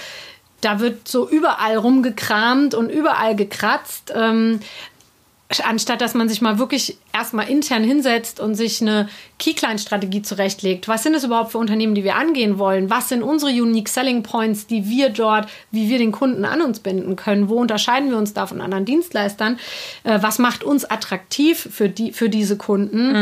[0.61, 4.11] da wird so überall rumgekramt und überall gekratzt.
[4.15, 4.59] Ähm,
[5.63, 9.09] anstatt dass man sich mal wirklich erstmal intern hinsetzt und sich eine
[9.39, 10.87] Key-Client-Strategie zurechtlegt.
[10.87, 12.89] Was sind es überhaupt für Unternehmen, die wir angehen wollen?
[12.91, 16.79] Was sind unsere Unique Selling Points, die wir dort, wie wir den Kunden an uns
[16.79, 17.49] binden können?
[17.49, 19.57] Wo unterscheiden wir uns da von anderen Dienstleistern?
[20.03, 23.15] Äh, was macht uns attraktiv für, die, für diese Kunden?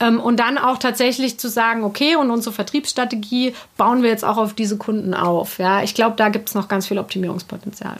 [0.00, 4.36] Ähm, und dann auch tatsächlich zu sagen, okay, und unsere Vertriebsstrategie bauen wir jetzt auch
[4.36, 5.58] auf diese Kunden auf.
[5.58, 7.96] Ja, ich glaube, da gibt es noch ganz viel Optimierungspotenzial.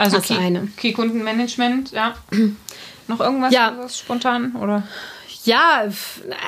[0.00, 0.68] Also Das Key, eine.
[0.76, 2.14] Key-Kundenmanagement, ja.
[3.08, 3.76] Noch irgendwas Ja.
[3.88, 4.54] spontan?
[4.56, 4.82] Oder?
[5.44, 5.84] Ja,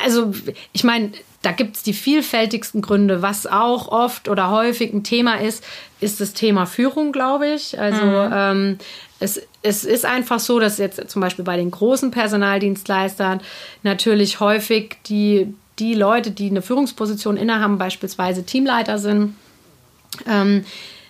[0.05, 0.33] also
[0.73, 1.13] ich meine,
[1.43, 3.21] da gibt es die vielfältigsten Gründe.
[3.21, 5.65] Was auch oft oder häufig ein Thema ist,
[6.01, 7.79] ist das Thema Führung, glaube ich.
[7.79, 8.79] Also ähm,
[9.19, 13.41] es, es ist einfach so, dass jetzt zum Beispiel bei den großen Personaldienstleistern
[13.83, 19.35] natürlich häufig die, die Leute, die eine Führungsposition innehaben, beispielsweise Teamleiter sind,
[20.29, 20.65] ähm,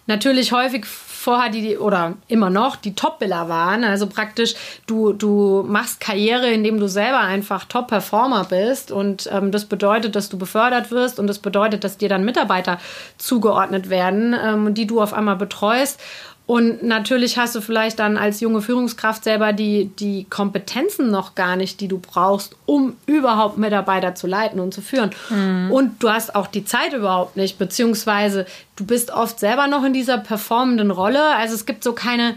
[0.07, 0.87] natürlich häufig
[1.23, 3.85] vorher die oder immer noch die Top-Biller waren.
[3.85, 4.55] Also praktisch,
[4.87, 8.91] du, du machst Karriere, indem du selber einfach Top-Performer bist.
[8.91, 12.79] Und ähm, das bedeutet, dass du befördert wirst und das bedeutet, dass dir dann Mitarbeiter
[13.19, 16.01] zugeordnet werden, ähm, die du auf einmal betreust.
[16.47, 21.57] Und natürlich hast du vielleicht dann als junge Führungskraft selber die, die Kompetenzen noch gar
[21.57, 25.11] nicht, die du brauchst, um überhaupt Mitarbeiter zu leiten und zu führen.
[25.31, 25.71] Mhm.
[25.71, 28.45] Und du hast auch die Zeit überhaupt nicht, beziehungsweise
[28.77, 31.23] du bist oft selber noch in dieser performenden Rolle.
[31.37, 32.35] Also es gibt so keine,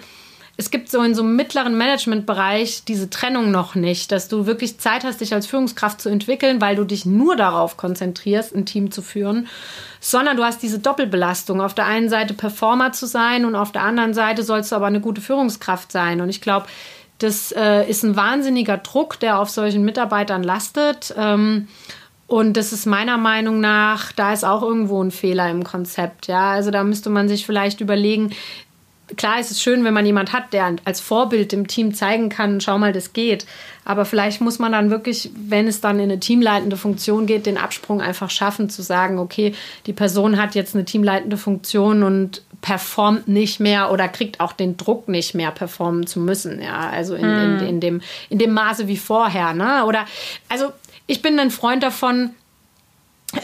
[0.57, 4.79] es gibt so in so einem mittleren Managementbereich diese Trennung noch nicht, dass du wirklich
[4.79, 8.91] Zeit hast, dich als Führungskraft zu entwickeln, weil du dich nur darauf konzentrierst, ein Team
[8.91, 9.47] zu führen
[10.05, 11.61] sondern du hast diese Doppelbelastung.
[11.61, 14.85] Auf der einen Seite Performer zu sein und auf der anderen Seite sollst du aber
[14.85, 16.21] eine gute Führungskraft sein.
[16.21, 16.67] Und ich glaube,
[17.17, 21.11] das äh, ist ein wahnsinniger Druck, der auf solchen Mitarbeitern lastet.
[21.17, 21.69] Ähm,
[22.27, 26.27] und das ist meiner Meinung nach, da ist auch irgendwo ein Fehler im Konzept.
[26.27, 28.31] Ja, also da müsste man sich vielleicht überlegen,
[29.17, 32.59] klar ist es schön, wenn man jemand hat, der als Vorbild dem Team zeigen kann,
[32.61, 33.45] schau mal, das geht.
[33.83, 37.57] Aber vielleicht muss man dann wirklich, wenn es dann in eine teamleitende Funktion geht, den
[37.57, 39.53] Absprung einfach schaffen, zu sagen, okay,
[39.85, 44.75] die Person hat jetzt eine teamleitende Funktion und performt nicht mehr oder kriegt auch den
[44.75, 46.61] Druck nicht mehr performen zu müssen.
[46.61, 47.59] Ja, also in, hm.
[47.59, 49.53] in, in, dem, in dem Maße wie vorher.
[49.53, 49.85] Ne?
[49.85, 50.05] Oder,
[50.49, 50.71] also
[51.05, 52.31] ich bin ein Freund davon,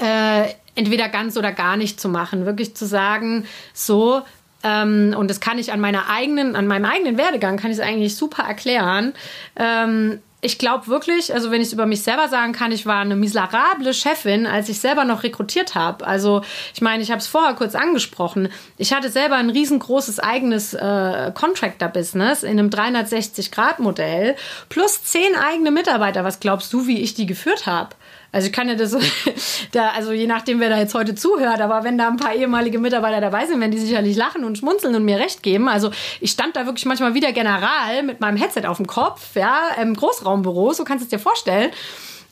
[0.02, 2.47] äh, entweder ganz oder gar nicht zu machen.
[2.47, 4.24] Wirklich zu sagen, so,
[4.63, 7.84] ähm, und das kann ich an meiner eigenen, an meinem eigenen Werdegang kann ich es
[7.84, 9.13] eigentlich super erklären.
[9.56, 13.02] Ähm, ich glaube wirklich, also wenn ich es über mich selber sagen kann, ich war
[13.02, 16.06] eine miserable Chefin, als ich selber noch rekrutiert habe.
[16.06, 16.41] Also
[16.74, 18.50] ich meine, ich habe es vorher kurz angesprochen.
[18.78, 24.36] Ich hatte selber ein riesengroßes eigenes äh, Contractor-Business in einem 360-Grad-Modell
[24.67, 26.24] plus zehn eigene Mitarbeiter.
[26.24, 27.95] Was glaubst du, wie ich die geführt habe?
[28.32, 28.96] Also ich kann ja das,
[29.72, 32.80] da, also je nachdem, wer da jetzt heute zuhört, aber wenn da ein paar ehemalige
[32.80, 35.67] Mitarbeiter dabei sind, werden die sicherlich lachen und schmunzeln und mir recht geben.
[35.67, 39.70] Also ich stand da wirklich manchmal wieder General mit meinem Headset auf dem Kopf, ja,
[39.82, 41.72] im Großraumbüro, so kannst du es dir vorstellen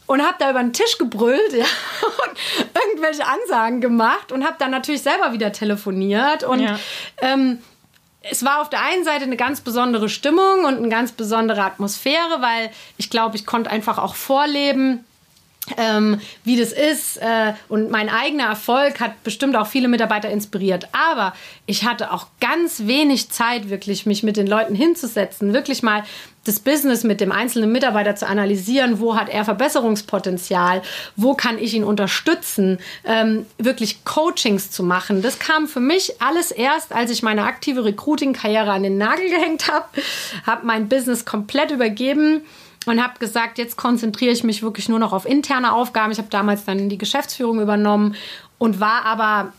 [0.05, 1.65] und habe da über den Tisch gebrüllt ja,
[2.01, 6.79] und irgendwelche Ansagen gemacht und habe dann natürlich selber wieder telefoniert und ja.
[7.21, 7.59] ähm,
[8.21, 12.41] es war auf der einen Seite eine ganz besondere Stimmung und eine ganz besondere Atmosphäre,
[12.41, 15.05] weil ich glaube, ich konnte einfach auch vorleben,
[15.77, 17.17] ähm, wie das ist.
[17.17, 20.87] Äh, und mein eigener Erfolg hat bestimmt auch viele Mitarbeiter inspiriert.
[20.93, 21.33] Aber
[21.65, 26.03] ich hatte auch ganz wenig Zeit, wirklich mich mit den Leuten hinzusetzen, wirklich mal
[26.45, 30.81] das Business mit dem einzelnen Mitarbeiter zu analysieren, wo hat er Verbesserungspotenzial,
[31.15, 35.21] wo kann ich ihn unterstützen, ähm, wirklich Coachings zu machen.
[35.21, 39.71] Das kam für mich alles erst, als ich meine aktive Recruiting-Karriere an den Nagel gehängt
[39.71, 39.85] habe,
[40.45, 42.41] habe mein Business komplett übergeben
[42.89, 46.11] und habe gesagt, jetzt konzentriere ich mich wirklich nur noch auf interne Aufgaben.
[46.11, 48.15] Ich habe damals dann die Geschäftsführung übernommen
[48.57, 49.53] und war aber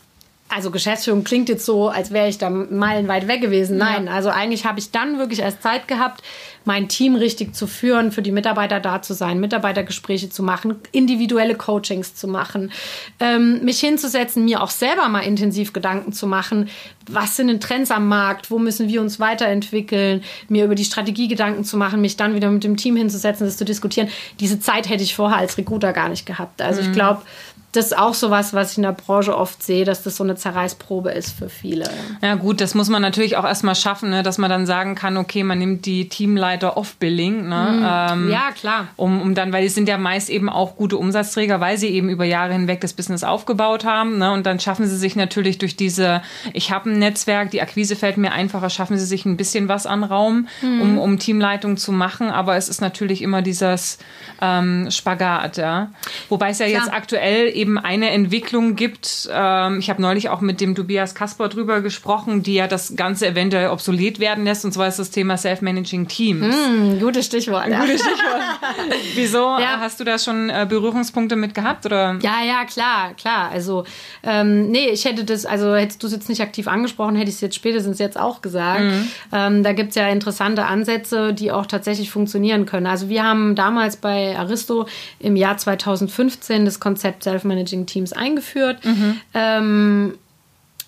[0.51, 3.77] also Geschäftsführung klingt jetzt so, als wäre ich da meilenweit weg gewesen.
[3.77, 4.11] Nein, ja.
[4.11, 6.21] also eigentlich habe ich dann wirklich erst Zeit gehabt,
[6.65, 11.55] mein Team richtig zu führen, für die Mitarbeiter da zu sein, Mitarbeitergespräche zu machen, individuelle
[11.55, 12.71] Coachings zu machen,
[13.19, 16.69] ähm, mich hinzusetzen, mir auch selber mal intensiv Gedanken zu machen,
[17.09, 21.27] was sind denn Trends am Markt, wo müssen wir uns weiterentwickeln, mir über die Strategie
[21.27, 24.09] Gedanken zu machen, mich dann wieder mit dem Team hinzusetzen, das zu diskutieren.
[24.39, 26.61] Diese Zeit hätte ich vorher als Recruiter gar nicht gehabt.
[26.61, 26.89] Also mhm.
[26.89, 27.23] ich glaube,
[27.71, 30.23] das ist auch so was, was ich in der Branche oft sehe, dass das so
[30.23, 31.89] eine Zerreißprobe ist für viele.
[32.21, 35.15] Ja gut, das muss man natürlich auch erstmal schaffen, ne, dass man dann sagen kann,
[35.15, 37.47] okay, man nimmt die Teamleiter off-Billing.
[37.47, 38.25] Ne, mhm.
[38.25, 38.87] ähm, ja, klar.
[38.97, 42.09] Um, um dann, weil die sind ja meist eben auch gute Umsatzträger, weil sie eben
[42.09, 44.17] über Jahre hinweg das Business aufgebaut haben.
[44.17, 47.95] Ne, und dann schaffen sie sich natürlich durch diese, ich habe ein Netzwerk, die Akquise
[47.95, 50.81] fällt mir einfacher, schaffen sie sich ein bisschen was an Raum, mhm.
[50.81, 52.29] um, um Teamleitung zu machen.
[52.31, 53.97] Aber es ist natürlich immer dieses
[54.41, 55.91] ähm, Spagat, ja.
[56.27, 56.81] Wobei es ja klar.
[56.81, 59.29] jetzt aktuell eben eine Entwicklung gibt.
[59.31, 63.27] Ähm, ich habe neulich auch mit dem Tobias Kasper drüber gesprochen, die ja das Ganze
[63.27, 64.65] eventuell obsolet werden lässt.
[64.65, 66.55] Und zwar ist das Thema Self-Managing Teams.
[66.55, 67.67] Mm, gutes Stichwort.
[67.67, 67.81] Ja.
[67.81, 68.41] Gutes Stichwort.
[69.15, 69.37] Wieso?
[69.37, 69.79] Ja.
[69.79, 71.85] Hast du da schon äh, Berührungspunkte mit gehabt?
[71.85, 72.17] Oder?
[72.21, 73.51] Ja, ja, klar, klar.
[73.51, 73.85] Also,
[74.23, 77.35] ähm, nee, ich hätte das, also hättest du es jetzt nicht aktiv angesprochen, hätte ich
[77.35, 78.81] es jetzt spätestens jetzt auch gesagt.
[78.81, 79.07] Mhm.
[79.31, 82.87] Ähm, da gibt es ja interessante Ansätze, die auch tatsächlich funktionieren können.
[82.87, 84.87] Also wir haben damals bei Aristo
[85.19, 88.83] im Jahr 2015 das Konzept Self-Managing Managing Teams eingeführt.
[88.83, 89.21] Mhm.
[89.33, 90.17] Ähm,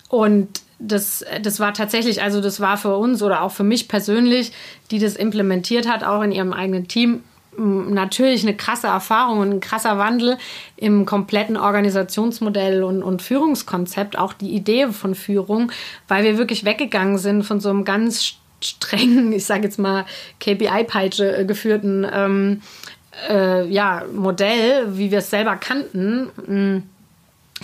[0.08, 0.48] und
[0.78, 4.52] das, das war tatsächlich, also das war für uns oder auch für mich persönlich,
[4.90, 7.22] die das implementiert hat, auch in ihrem eigenen Team,
[7.56, 10.38] natürlich eine krasse Erfahrung und ein krasser Wandel
[10.76, 15.70] im kompletten Organisationsmodell und, und Führungskonzept, auch die Idee von Führung,
[16.08, 20.04] weil wir wirklich weggegangen sind von so einem ganz strengen, ich sage jetzt mal
[20.40, 22.62] KPI-Peitsche äh, geführten ähm,
[23.28, 26.82] äh, ja, Modell, wie wir es selber kannten, mh,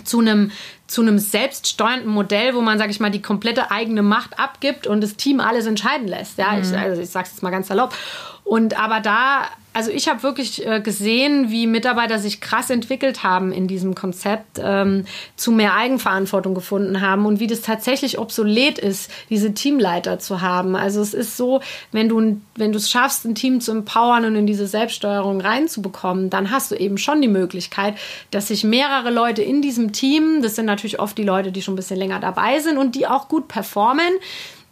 [0.05, 0.51] zu einem
[0.87, 5.01] zu einem selbststeuernden Modell, wo man, sage ich mal, die komplette eigene Macht abgibt und
[5.03, 6.37] das Team alles entscheiden lässt.
[6.37, 6.63] Ja, mhm.
[6.63, 7.95] ich, also ich sage es jetzt mal ganz salopp.
[8.43, 13.53] Und aber da also ich habe wirklich äh, gesehen, wie Mitarbeiter sich krass entwickelt haben
[13.53, 15.05] in diesem Konzept, ähm,
[15.37, 20.75] zu mehr Eigenverantwortung gefunden haben und wie das tatsächlich obsolet ist, diese Teamleiter zu haben.
[20.75, 21.61] Also es ist so,
[21.93, 26.31] wenn du wenn du es schaffst, ein Team zu empowern und in diese Selbststeuerung reinzubekommen,
[26.31, 27.95] dann hast du eben schon die Möglichkeit,
[28.31, 31.75] dass sich mehrere Leute in diesem Team, das sind natürlich oft die Leute, die schon
[31.75, 34.13] ein bisschen länger dabei sind und die auch gut performen,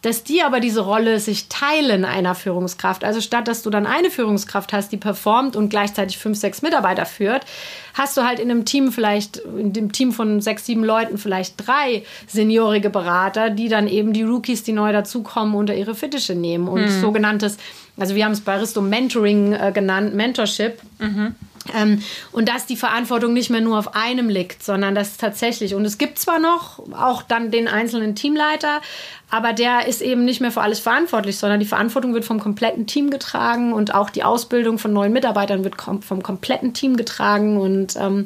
[0.01, 3.03] dass die aber diese Rolle sich teilen einer Führungskraft.
[3.03, 7.05] Also statt dass du dann eine Führungskraft hast, die performt und gleichzeitig fünf, sechs Mitarbeiter
[7.05, 7.45] führt,
[7.93, 11.55] hast du halt in einem Team vielleicht, in dem Team von sechs, sieben Leuten vielleicht
[11.57, 16.67] drei seniorige Berater, die dann eben die Rookies, die neu dazukommen, unter ihre Fittiche nehmen
[16.67, 17.01] und mhm.
[17.01, 17.57] sogenanntes,
[17.97, 20.79] also wir haben es bei Risto Mentoring äh, genannt, Mentorship.
[20.99, 21.35] Mhm.
[21.75, 22.01] Ähm,
[22.31, 25.97] und dass die Verantwortung nicht mehr nur auf einem liegt, sondern dass tatsächlich, und es
[25.97, 28.81] gibt zwar noch auch dann den einzelnen Teamleiter,
[29.29, 32.87] aber der ist eben nicht mehr für alles verantwortlich, sondern die Verantwortung wird vom kompletten
[32.87, 37.57] Team getragen und auch die Ausbildung von neuen Mitarbeitern wird kom vom kompletten Team getragen.
[37.57, 38.25] Und ähm,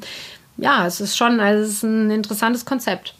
[0.58, 3.16] ja, es ist schon, also es ist ein interessantes Konzept.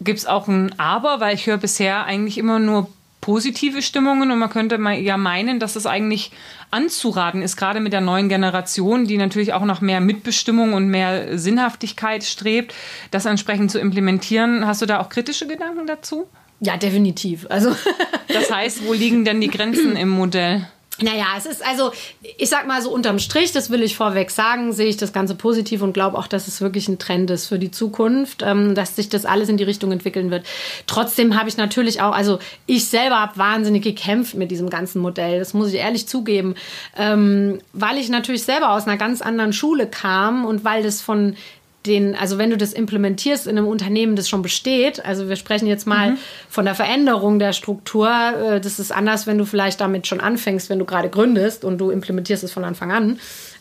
[0.00, 2.88] Gibt es auch ein Aber, weil ich höre bisher eigentlich immer nur
[3.26, 6.30] positive Stimmungen und man könnte mal ja meinen, dass es eigentlich
[6.70, 11.36] anzuraten ist, gerade mit der neuen Generation, die natürlich auch nach mehr Mitbestimmung und mehr
[11.36, 12.72] Sinnhaftigkeit strebt,
[13.10, 14.64] das entsprechend zu implementieren.
[14.64, 16.28] Hast du da auch kritische Gedanken dazu?
[16.60, 17.46] Ja, definitiv.
[17.50, 17.74] Also
[18.28, 20.68] das heißt, wo liegen denn die Grenzen im Modell?
[21.00, 21.92] Naja, es ist also,
[22.38, 25.34] ich sag mal so unterm Strich, das will ich vorweg sagen, sehe ich das Ganze
[25.34, 28.96] positiv und glaube auch, dass es wirklich ein Trend ist für die Zukunft, ähm, dass
[28.96, 30.46] sich das alles in die Richtung entwickeln wird.
[30.86, 35.38] Trotzdem habe ich natürlich auch, also ich selber habe wahnsinnig gekämpft mit diesem ganzen Modell,
[35.38, 36.54] das muss ich ehrlich zugeben,
[36.96, 41.36] ähm, weil ich natürlich selber aus einer ganz anderen Schule kam und weil das von
[41.86, 45.66] den, also wenn du das implementierst in einem Unternehmen, das schon besteht, also wir sprechen
[45.66, 46.18] jetzt mal mhm.
[46.48, 50.70] von der Veränderung der Struktur, äh, das ist anders, wenn du vielleicht damit schon anfängst,
[50.70, 53.18] wenn du gerade gründest und du implementierst es von Anfang an.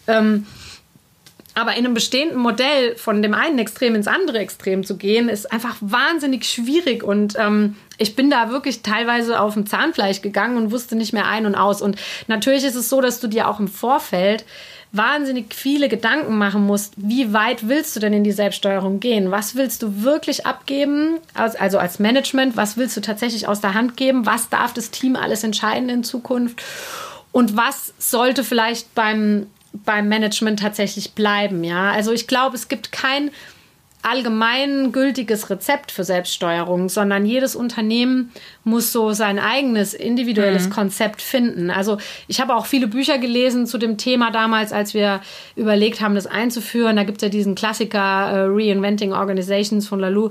[0.07, 0.45] Ähm,
[1.57, 5.51] aber in einem bestehenden Modell von dem einen Extrem ins andere Extrem zu gehen, ist
[5.53, 7.01] einfach wahnsinnig schwierig.
[7.01, 11.27] Und ähm, ich bin da wirklich teilweise auf dem Zahnfleisch gegangen und wusste nicht mehr
[11.27, 11.81] ein und aus.
[11.81, 11.95] Und
[12.27, 14.43] natürlich ist es so, dass du dir auch im Vorfeld
[14.97, 19.31] wahnsinnig viele Gedanken machen musst, wie weit willst du denn in die Selbststeuerung gehen?
[19.31, 22.58] Was willst du wirklich abgeben, also als Management?
[22.58, 24.25] Was willst du tatsächlich aus der Hand geben?
[24.25, 26.62] Was darf das Team alles entscheiden in Zukunft?
[27.31, 31.63] Und was sollte vielleicht beim, beim Management tatsächlich bleiben?
[31.63, 33.31] Ja, also ich glaube, es gibt kein
[34.05, 38.31] allgemeingültiges Rezept für Selbststeuerung, sondern jedes Unternehmen
[38.63, 40.71] muss so sein eigenes individuelles mhm.
[40.71, 41.71] Konzept finden.
[41.71, 45.21] Also ich habe auch viele Bücher gelesen zu dem Thema damals, als wir
[45.55, 46.95] überlegt haben, das einzuführen.
[46.95, 50.29] Da gibt es ja diesen Klassiker äh, Reinventing Organizations von Lalou.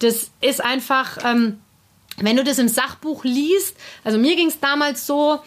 [0.00, 1.58] Das ist einfach, ähm,
[2.18, 5.40] wenn du das im Sachbuch liest, also mir ging es damals so,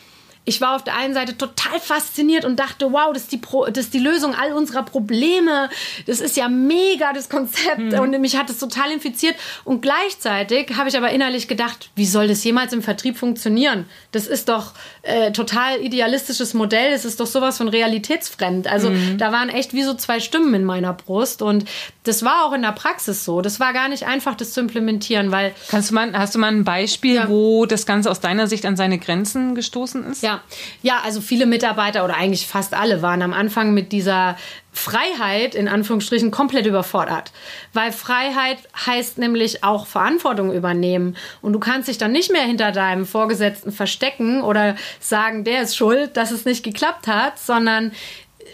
[0.46, 3.66] ich war auf der einen Seite total fasziniert und dachte, wow, das ist die, Pro
[3.66, 5.70] das ist die Lösung all unserer Probleme.
[6.06, 7.80] Das ist ja mega, das Konzept.
[7.80, 8.00] Mhm.
[8.00, 9.36] Und mich hat es total infiziert.
[9.64, 13.86] Und gleichzeitig habe ich aber innerlich gedacht, wie soll das jemals im Vertrieb funktionieren?
[14.12, 16.92] Das ist doch äh, total idealistisches Modell.
[16.92, 18.68] Das ist doch sowas von realitätsfremd.
[18.68, 19.18] Also mhm.
[19.18, 21.42] da waren echt wie so zwei Stimmen in meiner Brust.
[21.42, 21.66] Und
[22.04, 23.42] das war auch in der Praxis so.
[23.42, 25.56] Das war gar nicht einfach, das zu implementieren, weil.
[25.70, 27.30] Kannst du mal, hast du mal ein Beispiel, ja.
[27.30, 30.22] wo das Ganze aus deiner Sicht an seine Grenzen gestoßen ist?
[30.22, 30.35] Ja,
[30.82, 34.38] ja, also viele Mitarbeiter oder eigentlich fast alle waren am Anfang mit dieser
[34.76, 37.32] Freiheit in Anführungsstrichen komplett überfordert.
[37.74, 41.16] Weil Freiheit heißt nämlich auch Verantwortung übernehmen.
[41.42, 45.78] Und du kannst dich dann nicht mehr hinter deinem Vorgesetzten verstecken oder sagen, der ist
[45.78, 47.94] schuld, dass es nicht geklappt hat, sondern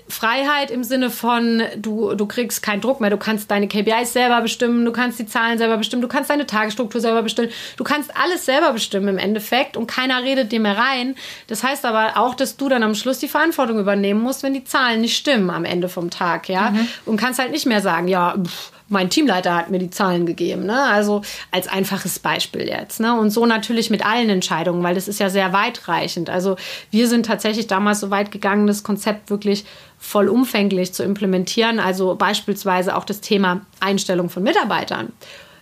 [0.08, 4.42] Freiheit im Sinne von, du, du kriegst keinen Druck mehr, du kannst deine KPIs selber
[4.42, 8.16] bestimmen, du kannst die Zahlen selber bestimmen, du kannst deine Tagesstruktur selber bestimmen, du kannst
[8.16, 11.16] alles selber bestimmen im Endeffekt und keiner redet dir mehr rein.
[11.48, 14.64] Das heißt aber auch, dass du dann am Schluss die Verantwortung übernehmen musst, wenn die
[14.64, 16.72] Zahlen nicht stimmen am Ende vom Tag, ja.
[16.72, 16.88] Mhm.
[17.06, 20.65] Und kannst halt nicht mehr sagen, ja, pff, mein Teamleiter hat mir die Zahlen gegeben.
[20.65, 20.84] Ne?
[20.84, 22.99] Also als einfaches Beispiel jetzt.
[22.99, 23.17] Ne?
[23.17, 26.30] Und so natürlich mit allen Entscheidungen, weil das ist ja sehr weitreichend.
[26.30, 26.58] Also
[26.91, 29.65] wir sind tatsächlich damals so weit gegangen, das Konzept wirklich
[29.97, 31.80] vollumfänglich zu implementieren.
[31.80, 35.13] Also beispielsweise auch das Thema Einstellung von Mitarbeitern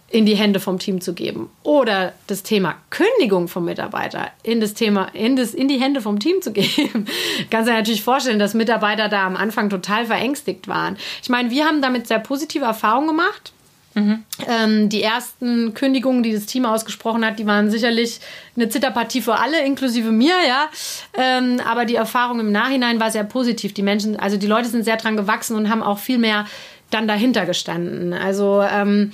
[0.10, 4.74] in die Hände vom Team zu geben oder das Thema Kündigung vom Mitarbeiter in das
[4.74, 7.06] Thema in, das, in die Hände vom Team zu geben.
[7.50, 10.98] Kannst du dir natürlich vorstellen, dass Mitarbeiter da am Anfang total verängstigt waren.
[11.22, 13.54] Ich meine, wir haben damit sehr positive Erfahrungen gemacht.
[13.96, 14.24] Mhm.
[14.48, 18.20] Ähm, die ersten Kündigungen, die das Team ausgesprochen hat, die waren sicherlich
[18.56, 20.70] eine Zitterpartie für alle, inklusive mir, ja.
[21.18, 23.74] Ähm, aber die Erfahrung im Nachhinein war sehr positiv.
[23.74, 26.46] Die Menschen, also die Leute sind sehr dran gewachsen und haben auch viel mehr
[26.92, 28.14] dann dahinter gestanden.
[28.14, 29.12] Also ähm,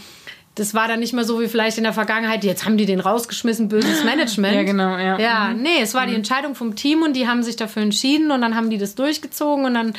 [0.56, 3.00] das war dann nicht mehr so wie vielleicht in der Vergangenheit, jetzt haben die den
[3.02, 4.56] rausgeschmissen, böses Management.
[4.56, 5.20] Ja, genau, ja.
[5.20, 5.62] Ja, Mhm.
[5.62, 8.56] nee, es war die Entscheidung vom Team und die haben sich dafür entschieden und dann
[8.56, 9.94] haben die das durchgezogen und dann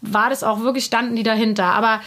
[0.00, 1.64] war das auch wirklich, standen die dahinter.
[1.66, 2.00] Aber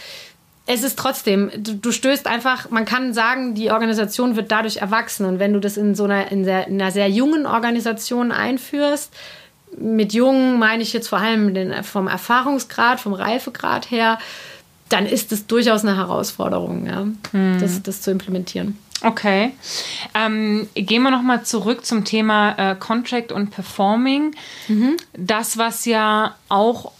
[0.66, 5.26] es ist trotzdem, du, du stößt einfach, man kann sagen, die Organisation wird dadurch erwachsen
[5.26, 9.12] und wenn du das in so einer, in, sehr, in einer sehr jungen Organisation einführst,
[9.78, 14.18] mit jungen meine ich jetzt vor allem den, vom Erfahrungsgrad, vom Reifegrad her,
[14.92, 17.06] dann ist es durchaus eine Herausforderung, ja,
[17.58, 18.78] das, das zu implementieren.
[19.02, 19.52] Okay.
[20.14, 24.34] Ähm, gehen wir nochmal zurück zum Thema äh, Contract und Performing.
[25.14, 26.92] Das, was ja auch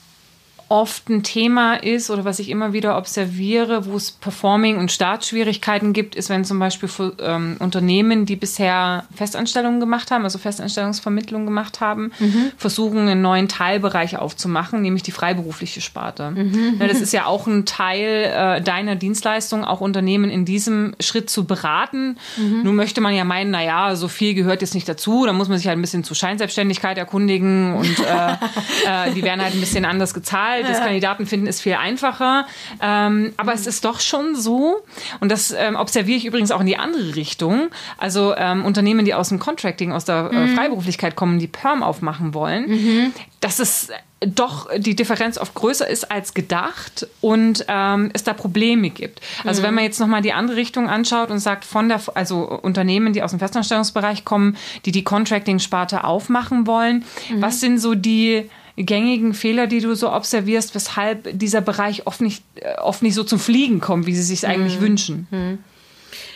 [0.72, 5.92] oft ein Thema ist oder was ich immer wieder observiere, wo es Performing und Startschwierigkeiten
[5.92, 11.44] gibt, ist, wenn zum Beispiel für, ähm, Unternehmen, die bisher Festanstellungen gemacht haben, also Festanstellungsvermittlung
[11.44, 12.10] gemacht haben,
[12.56, 16.32] versuchen, einen neuen Teilbereich aufzumachen, nämlich die freiberufliche Sparte.
[16.80, 21.28] Ja, das ist ja auch ein Teil äh, deiner Dienstleistung, auch Unternehmen in diesem Schritt
[21.28, 22.16] zu beraten.
[22.64, 25.58] Nun möchte man ja meinen, naja, so viel gehört jetzt nicht dazu, da muss man
[25.58, 28.32] sich halt ein bisschen zur Scheinselbstständigkeit erkundigen und äh,
[29.10, 30.61] äh, die werden halt ein bisschen anders gezahlt.
[30.68, 32.46] Das Kandidaten finden ist viel einfacher.
[32.80, 34.82] Ähm, aber es ist doch schon so,
[35.20, 37.68] und das ähm, observiere ich übrigens auch in die andere Richtung.
[37.98, 42.34] Also ähm, Unternehmen, die aus dem Contracting, aus der äh, Freiberuflichkeit kommen, die Perm aufmachen
[42.34, 43.88] wollen, dass es
[44.26, 49.20] doch die Differenz oft größer ist als gedacht und ähm, es da Probleme gibt.
[49.44, 53.12] Also wenn man jetzt nochmal die andere Richtung anschaut und sagt, von der, also Unternehmen,
[53.12, 57.04] die aus dem Festanstellungsbereich kommen, die die Contracting-Sparte aufmachen wollen,
[57.36, 62.42] was sind so die gängigen Fehler, die du so observierst, weshalb dieser Bereich oft nicht,
[62.56, 65.26] äh, oft nicht so zum Fliegen kommt, wie sie sich eigentlich wünschen?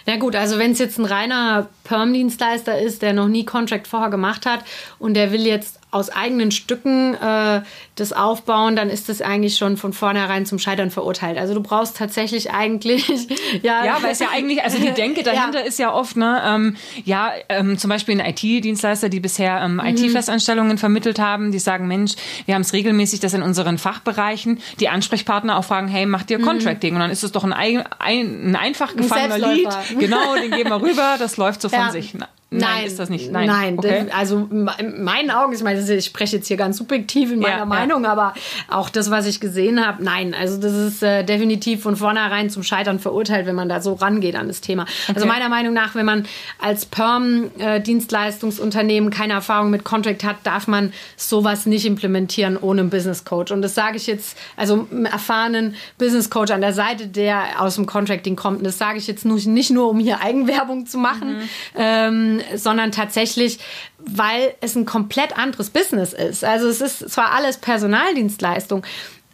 [0.07, 4.09] Na gut, also wenn es jetzt ein reiner Perm-Dienstleister ist, der noch nie Contract vorher
[4.09, 4.65] gemacht hat
[5.01, 7.63] und der will jetzt aus eigenen Stücken äh,
[7.97, 11.39] das aufbauen, dann ist das eigentlich schon von vornherein zum Scheitern verurteilt.
[11.39, 13.09] Also du brauchst tatsächlich eigentlich
[13.63, 15.67] ja, Ja, weil es ja eigentlich, also die Denke dahinter Ja.
[15.67, 20.79] ist ja oft, ne, ähm, ja, ähm, zum Beispiel ein IT-Dienstleister, die bisher ähm, IT-Festanstellungen
[20.79, 22.13] vermittelt haben, die sagen, Mensch,
[22.45, 26.39] wir haben es regelmäßig, dass in unseren Fachbereichen die Ansprechpartner auch fragen, hey, macht ihr
[26.39, 26.95] Contracting?
[26.95, 29.69] Und dann ist es doch ein, ein, ein einfach gefangener Lied.
[29.99, 31.91] Genau, den geben wir rüber, das läuft so von Ja.
[31.91, 32.13] sich.
[32.15, 33.33] Na, nein, ist das nicht.
[33.33, 34.07] Nein, Nein, okay.
[34.15, 37.59] also in meinen Augen, ich meine, ich spreche jetzt hier ganz subjektiv in meiner Ja,
[37.59, 37.65] ja.
[37.87, 38.35] Meinung, aber
[38.69, 42.63] auch das, was ich gesehen habe, nein, also das ist äh, definitiv von vornherein zum
[42.63, 44.87] Scheitern verurteilt, wenn man da so rangeht an das Thema.
[45.09, 45.29] Also Okay.
[45.29, 46.27] meiner Meinung nach, wenn man
[46.59, 53.25] als Perm-Dienstleistungsunternehmen keine Erfahrung mit Contract hat, darf man sowas nicht implementieren ohne einen Business
[53.25, 53.53] Coach.
[53.53, 57.77] Und das sage ich jetzt, also einem erfahrenen Business Coach an der Seite, der aus
[57.77, 58.59] dem Contracting kommt.
[58.59, 61.37] Und das sage ich jetzt nicht nur, um hier Eigenwerbung zu machen,
[61.77, 63.59] ähm, sondern tatsächlich,
[64.09, 66.45] weil es ein komplett anderes Business ist.
[66.45, 68.85] Also es ist zwar alles Personaldienstleistung,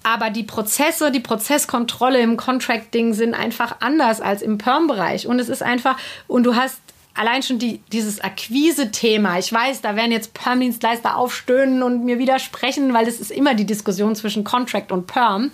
[0.03, 5.27] aber die Prozesse, die Prozesskontrolle im Contracting sind einfach anders als im Perm-Bereich.
[5.27, 6.81] Und es ist einfach, und du hast
[7.15, 9.39] allein schon die, dieses Akquise-Thema.
[9.39, 13.67] Ich weiß, da werden jetzt Perm-Dienstleister aufstöhnen und mir widersprechen, weil das ist immer die
[13.67, 15.51] Diskussion zwischen Contract und Perm.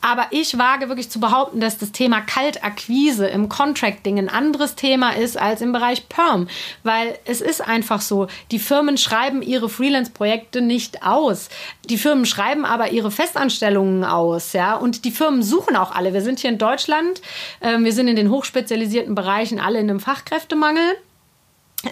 [0.00, 5.16] Aber ich wage wirklich zu behaupten, dass das Thema Kaltakquise im Contracting ein anderes Thema
[5.16, 6.48] ist als im Bereich Perm.
[6.82, 11.48] Weil es ist einfach so, die Firmen schreiben ihre Freelance-Projekte nicht aus.
[11.88, 14.52] Die Firmen schreiben aber ihre Festanstellungen aus.
[14.52, 14.76] Ja?
[14.76, 16.12] Und die Firmen suchen auch alle.
[16.12, 17.20] Wir sind hier in Deutschland,
[17.60, 20.96] ähm, wir sind in den hochspezialisierten Bereichen alle in einem Fachkräftemangel.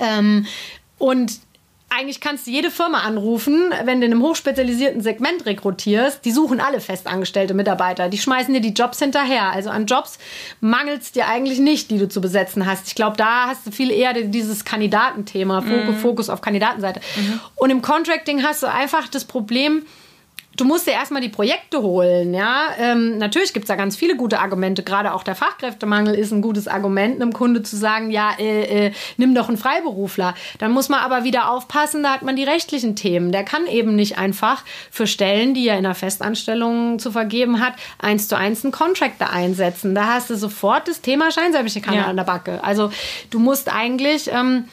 [0.01, 0.47] Ähm,
[0.99, 1.33] und
[1.97, 6.25] eigentlich kannst du jede Firma anrufen, wenn du in einem hochspezialisierten Segment rekrutierst.
[6.25, 8.09] Die suchen alle festangestellte Mitarbeiter.
[8.09, 9.51] Die schmeißen dir die Jobs hinterher.
[9.51, 10.19] Also an Jobs
[10.61, 12.89] mangelt es dir eigentlich nicht, die du zu besetzen hast.
[12.89, 17.01] Ich glaube, da hast du viel eher dieses Kandidatenthema, Fokus, Fokus auf Kandidatenseite.
[17.57, 19.85] Und im Contracting hast du einfach das Problem,
[20.57, 22.69] du musst dir erstmal die Projekte holen, ja.
[22.79, 24.83] Ähm, natürlich gibt es da ganz viele gute Argumente.
[24.83, 28.93] Gerade auch der Fachkräftemangel ist ein gutes Argument, einem Kunde zu sagen, ja, äh, äh,
[29.17, 30.35] nimm doch einen Freiberufler.
[30.59, 33.33] Dann muss man aber wieder aufpassen, da hat man die rechtlichen Themen.
[33.33, 37.75] Der kann eben nicht einfach für Stellen, die er in einer Festanstellung zu vergeben hat,
[37.99, 39.95] eins zu eins einen Contractor einsetzen.
[39.95, 42.07] Da hast du sofort das Thema Scheinselbstständigkeit Ja.
[42.07, 42.63] an der Backe.
[42.63, 42.91] Also
[43.31, 44.31] du musst eigentlich...
[44.33, 44.65] Ähm,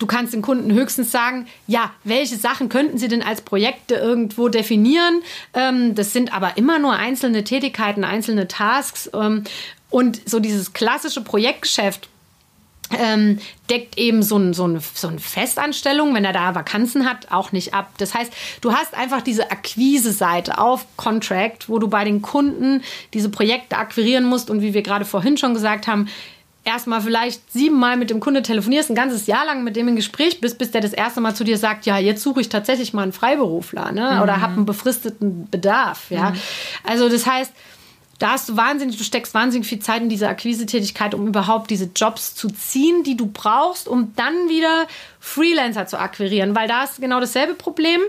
[0.00, 4.48] Du kannst den Kunden höchstens sagen, ja, welche Sachen könnten sie denn als Projekte irgendwo
[4.48, 5.22] definieren?
[5.52, 9.10] Ähm, das sind aber immer nur einzelne Tätigkeiten, einzelne Tasks.
[9.12, 9.44] Ähm,
[9.90, 12.08] und so dieses klassische Projektgeschäft,
[12.98, 17.30] ähm, deckt eben so, ein, so, eine, so eine Festanstellung, wenn er da Vakanzen hat,
[17.30, 17.92] auch nicht ab.
[17.98, 18.32] Das heißt,
[18.62, 22.82] du hast einfach diese Akquise-Seite auf Contract, wo du bei den Kunden
[23.12, 26.08] diese Projekte akquirieren musst und wie wir gerade vorhin schon gesagt haben,
[26.64, 30.40] erstmal vielleicht siebenmal mit dem Kunde telefonierst, ein ganzes Jahr lang mit dem im Gespräch
[30.40, 33.02] bist, bis der das erste Mal zu dir sagt, ja, jetzt suche ich tatsächlich mal
[33.02, 34.22] einen Freiberufler ne?
[34.22, 36.10] oder habe einen befristeten Bedarf.
[36.10, 36.34] Ja?
[36.84, 37.52] Also das heißt,
[38.20, 41.88] da hast du wahnsinnig, du steckst wahnsinnig viel Zeit in diese Akquisetätigkeit, um überhaupt diese
[41.96, 44.86] Jobs zu ziehen, die du brauchst, um dann wieder
[45.18, 48.00] Freelancer zu akquirieren, weil da ist genau dasselbe Problem,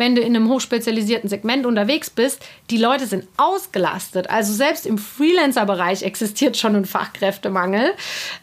[0.00, 2.42] wenn du in einem hochspezialisierten Segment unterwegs bist.
[2.70, 4.30] Die Leute sind ausgelastet.
[4.30, 7.92] Also selbst im Freelancer-Bereich existiert schon ein Fachkräftemangel.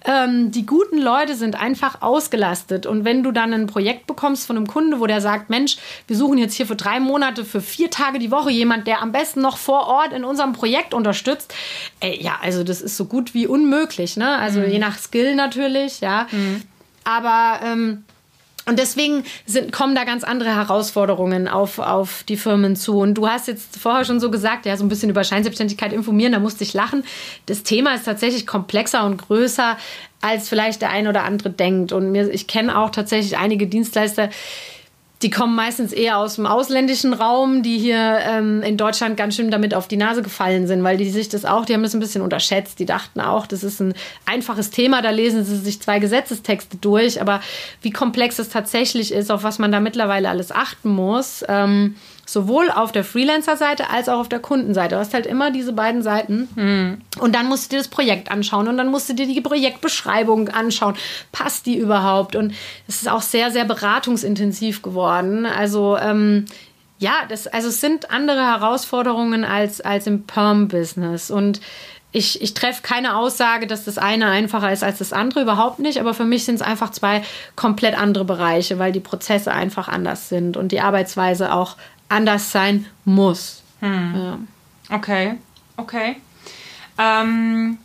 [0.06, 2.86] Ähm, die guten Leute sind einfach ausgelastet.
[2.86, 6.16] Und wenn du dann ein Projekt bekommst von einem Kunde, wo der sagt, Mensch, wir
[6.16, 9.42] suchen jetzt hier für drei Monate, für vier Tage die Woche jemand, der am besten
[9.42, 11.56] noch vor Ort in unserem Projekt unterstützt.
[12.02, 14.16] Äh, ja, also das ist so gut wie unmöglich.
[14.16, 14.30] Ne?
[14.38, 14.70] Also mhm.
[14.70, 16.28] je nach Skill natürlich, ja.
[16.32, 16.62] Mhm.
[17.04, 18.04] Aber ähm,
[18.68, 23.00] und deswegen sind, kommen da ganz andere Herausforderungen auf, auf die Firmen zu.
[23.00, 26.34] Und du hast jetzt vorher schon so gesagt, ja, so ein bisschen über Scheinselbstständigkeit informieren,
[26.34, 27.06] da musste ich lachen.
[27.46, 29.78] Das Thema ist tatsächlich komplexer und größer,
[30.20, 31.94] als vielleicht der ein oder andere denkt.
[31.94, 34.30] Und mir, ich kenne auch tatsächlich einige Dienstleister,
[35.24, 39.50] die kommen meistens eher aus dem ausländischen Raum, die hier ähm, in Deutschland ganz schön
[39.50, 42.00] damit auf die Nase gefallen sind, weil die sich das auch, die haben das ein
[42.00, 42.78] bisschen unterschätzt.
[42.78, 43.96] Die dachten auch, das ist ein
[44.26, 47.42] einfaches Thema, da lesen sie sich zwei Gesetzestexte durch, aber
[47.82, 51.44] wie komplex es tatsächlich ist, auf was man da mittlerweile alles achten muss.
[51.48, 51.96] Ähm,
[52.30, 54.96] Sowohl auf der Freelancer-Seite als auch auf der Kundenseite.
[54.96, 56.50] Du hast halt immer diese beiden Seiten.
[56.56, 57.02] Mhm.
[57.20, 60.50] Und dann musst du dir das Projekt anschauen und dann musst du dir die Projektbeschreibung
[60.50, 60.96] anschauen.
[61.32, 62.36] Passt die überhaupt?
[62.36, 62.54] Und
[62.86, 65.46] es ist auch sehr, sehr beratungsintensiv geworden.
[65.46, 66.46] Also, ähm,
[67.00, 71.32] ja, das, also es sind andere Herausforderungen als, als im Perm-Business.
[71.32, 71.62] Und
[72.12, 76.00] ich, ich treffe keine Aussage, dass das eine einfacher ist als das andere, überhaupt nicht.
[76.02, 77.24] Aber für mich sind es einfach zwei
[77.56, 81.78] komplett andere Bereiche, weil die Prozesse einfach anders sind und die Arbeitsweise auch
[82.10, 83.64] anders sein muss.
[83.80, 84.16] Hm.
[84.16, 84.40] Ja.
[84.96, 85.36] Okay,
[85.76, 86.18] okay.
[86.98, 87.78] Ähm,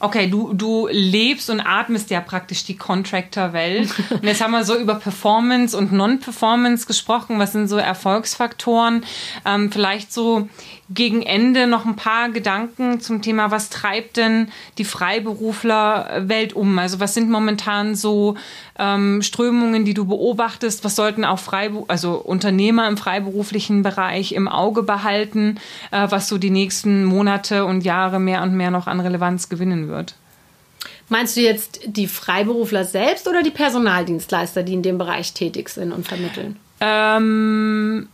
[0.00, 3.92] okay, du, du lebst und atmest ja praktisch die Contractor-Welt.
[4.10, 7.38] Und jetzt haben wir so über Performance und Non-Performance gesprochen.
[7.38, 9.04] Was sind so Erfolgsfaktoren?
[9.44, 10.48] Ähm, vielleicht so
[10.90, 16.78] gegen Ende noch ein paar Gedanken zum Thema, was treibt denn die Freiberuflerwelt um?
[16.78, 18.36] Also was sind momentan so
[18.78, 20.84] ähm, Strömungen, die du beobachtest?
[20.84, 25.56] Was sollten auch Freibu also Unternehmer im freiberuflichen Bereich im Auge behalten,
[25.90, 29.88] äh, was so die nächsten Monate und Jahre mehr und mehr noch an Relevanz gewinnen
[29.88, 30.14] wird?
[31.08, 35.92] Meinst du jetzt die Freiberufler selbst oder die Personaldienstleister, die in dem Bereich tätig sind
[35.92, 36.56] und vermitteln?
[36.80, 38.08] Ähm,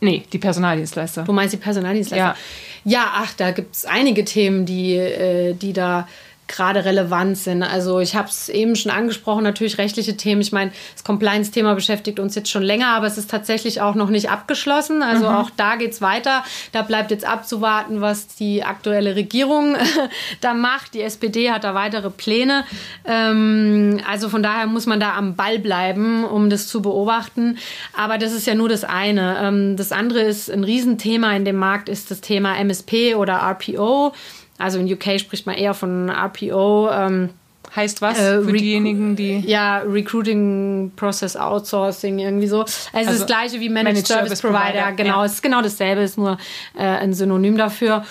[0.00, 1.24] Nee, die Personaldienstleister.
[1.24, 2.36] Du meinst die Personaldienstleister?
[2.84, 6.06] Ja, ja ach, da gibt es einige Themen, die, äh, die da
[6.48, 7.62] gerade relevant sind.
[7.62, 10.40] Also ich habe es eben schon angesprochen, natürlich rechtliche Themen.
[10.40, 14.08] Ich meine, das Compliance-Thema beschäftigt uns jetzt schon länger, aber es ist tatsächlich auch noch
[14.08, 15.02] nicht abgeschlossen.
[15.02, 15.36] Also mhm.
[15.36, 16.42] auch da geht es weiter.
[16.72, 19.76] Da bleibt jetzt abzuwarten, was die aktuelle Regierung
[20.40, 20.94] da macht.
[20.94, 22.64] Die SPD hat da weitere Pläne.
[23.04, 27.58] Ähm, also von daher muss man da am Ball bleiben, um das zu beobachten.
[27.96, 29.38] Aber das ist ja nur das eine.
[29.42, 34.12] Ähm, das andere ist ein Riesenthema in dem Markt, ist das Thema MSP oder RPO.
[34.58, 36.90] Also in UK spricht man eher von RPO.
[36.90, 37.30] Ähm,
[37.74, 39.40] heißt was äh, für diejenigen, die.
[39.40, 42.60] Ja, Recruiting Process Outsourcing, irgendwie so.
[42.60, 44.82] Also, also das gleiche wie Managed, Managed Service, Service, Provider.
[44.82, 44.92] Provider.
[44.92, 45.24] Genau, ja.
[45.24, 46.38] es ist genau dasselbe, ist nur
[46.76, 48.04] äh, ein Synonym dafür.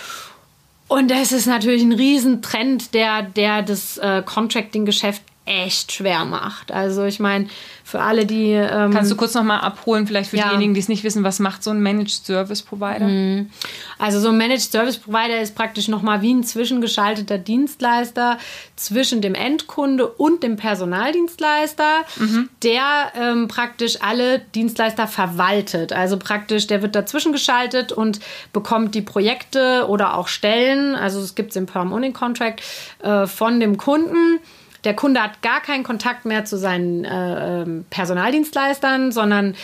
[0.87, 6.71] Und das ist natürlich ein Riesentrend, der, der das äh, Contracting-Geschäft echt schwer macht.
[6.71, 7.47] Also ich meine,
[7.83, 8.51] für alle, die...
[8.51, 10.49] Ähm, Kannst du kurz nochmal abholen, vielleicht für ja.
[10.49, 13.07] diejenigen, die es nicht wissen, was macht so ein Managed Service Provider?
[13.07, 13.49] Mhm.
[13.97, 18.37] Also so ein Managed Service Provider ist praktisch nochmal wie ein zwischengeschalteter Dienstleister
[18.75, 22.49] zwischen dem Endkunde und dem Personaldienstleister, mhm.
[22.61, 25.93] der ähm, praktisch alle Dienstleister verwaltet.
[25.93, 28.19] Also praktisch, der wird dazwischen geschaltet und
[28.51, 32.61] bekommt die Projekte oder auch Stellen, also es gibt es im Perm und in Contract,
[33.01, 34.39] äh, von dem Kunden
[34.83, 39.55] der Kunde hat gar keinen Kontakt mehr zu seinen äh, ähm, Personaldienstleistern, sondern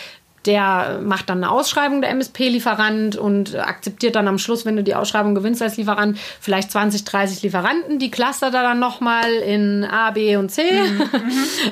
[0.46, 4.94] der macht dann eine Ausschreibung der MSP-Lieferant und akzeptiert dann am Schluss, wenn du die
[4.94, 7.98] Ausschreibung gewinnst als Lieferant, vielleicht 20, 30 Lieferanten.
[7.98, 10.62] Die clustert er dann nochmal in A, B und C.
[10.62, 10.98] Mhm.
[10.98, 11.04] mhm.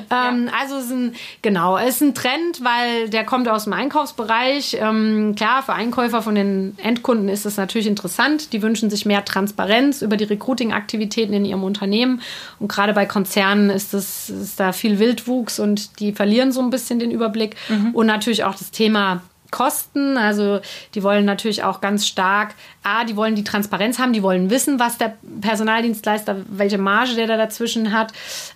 [0.09, 0.53] ähm, ja.
[0.59, 4.77] Also es ist ein, genau, es ist ein Trend, weil der kommt aus dem Einkaufsbereich.
[4.79, 8.53] Ähm, klar, für Einkäufer von den Endkunden ist das natürlich interessant.
[8.53, 12.21] Die wünschen sich mehr Transparenz über die Recruiting-Aktivitäten in ihrem Unternehmen.
[12.59, 16.69] Und gerade bei Konzernen ist, das, ist da viel Wildwuchs und die verlieren so ein
[16.69, 17.55] bisschen den Überblick.
[17.69, 17.91] Mhm.
[17.93, 19.21] Und natürlich auch das Thema
[19.53, 20.17] Kosten.
[20.17, 20.61] Also
[20.95, 24.79] die wollen natürlich auch ganz stark, a, die wollen die Transparenz haben, die wollen wissen,
[24.79, 28.13] was der Personaldienstleister, welche Marge der da dazwischen hat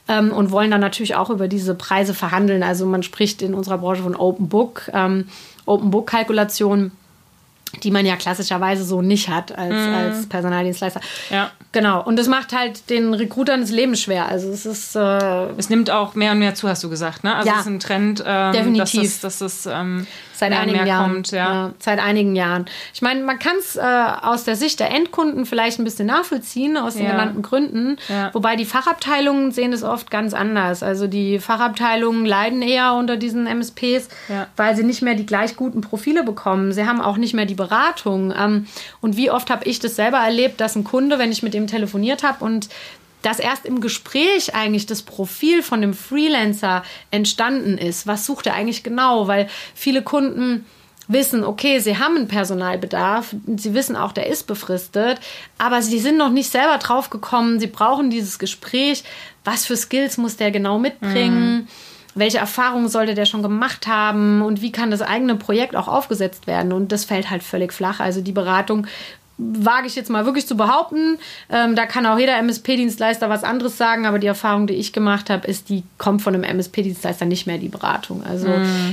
[0.08, 2.64] ähm, und wollen dann natürlich auch über diese Preise verhandeln.
[2.64, 5.28] Also man spricht in unserer Branche von Open Book, ähm,
[5.68, 6.92] Open Book Kalkulation
[7.84, 9.94] die man ja klassischerweise so nicht hat als, mm.
[9.94, 11.02] als Personaldienstleister.
[11.30, 11.52] Ja.
[11.72, 12.04] Genau.
[12.04, 14.28] Und das macht halt den Recruitern das Leben schwer.
[14.28, 14.96] Also es ist.
[14.96, 17.36] Äh es nimmt auch mehr und mehr zu, hast du gesagt, ne?
[17.36, 18.94] Also ja, es ist ein Trend, ähm, definitiv.
[18.94, 20.08] dass es, dass es ähm,
[20.38, 21.12] seit mehr, einigen mehr Jahren.
[21.14, 21.32] kommt.
[21.32, 21.38] Ja.
[21.38, 22.66] Ja, seit einigen Jahren.
[22.94, 26.78] Ich meine, man kann es äh, aus der Sicht der Endkunden vielleicht ein bisschen nachvollziehen,
[26.78, 27.12] aus den Ja.
[27.12, 27.98] genannten Gründen.
[28.10, 28.34] Ja.
[28.34, 30.84] Wobei die Fachabteilungen sehen es oft ganz anders.
[30.84, 34.10] Also die Fachabteilungen leiden eher unter diesen MSPs,
[34.56, 36.72] weil sie nicht mehr die gleich guten Profile bekommen.
[36.72, 38.34] Sie haben auch nicht mehr die Beratung.
[38.38, 38.68] Ähm,
[39.02, 41.68] und wie oft habe ich das selber erlebt, dass ein Kunde, wenn ich mit dem
[41.68, 42.70] telefoniert habe und
[43.28, 48.08] dass erst im Gespräch eigentlich das Profil von dem Freelancer entstanden ist.
[48.08, 49.28] Was sucht er eigentlich genau?
[49.28, 50.66] Weil viele Kunden
[51.10, 55.20] wissen, okay, sie haben einen Personalbedarf, sie wissen auch, der ist befristet,
[55.58, 59.04] aber sie sind noch nicht selber drauf gekommen, sie brauchen dieses Gespräch,
[59.44, 61.68] was für Skills muss der genau mitbringen,
[62.16, 66.48] welche Erfahrungen sollte der schon gemacht haben und wie kann das eigene Projekt auch aufgesetzt
[66.48, 68.00] werden und das fällt halt völlig flach.
[68.00, 68.88] Also die Beratung
[69.38, 71.20] wage ich jetzt mal wirklich zu behaupten.
[71.50, 75.30] Ähm, da kann auch jeder MSP-Dienstleister was anderes sagen, aber die Erfahrung, die ich gemacht
[75.30, 78.24] habe, ist, die kommt von einem MSP-Dienstleister nicht mehr die Beratung.
[78.24, 78.48] Also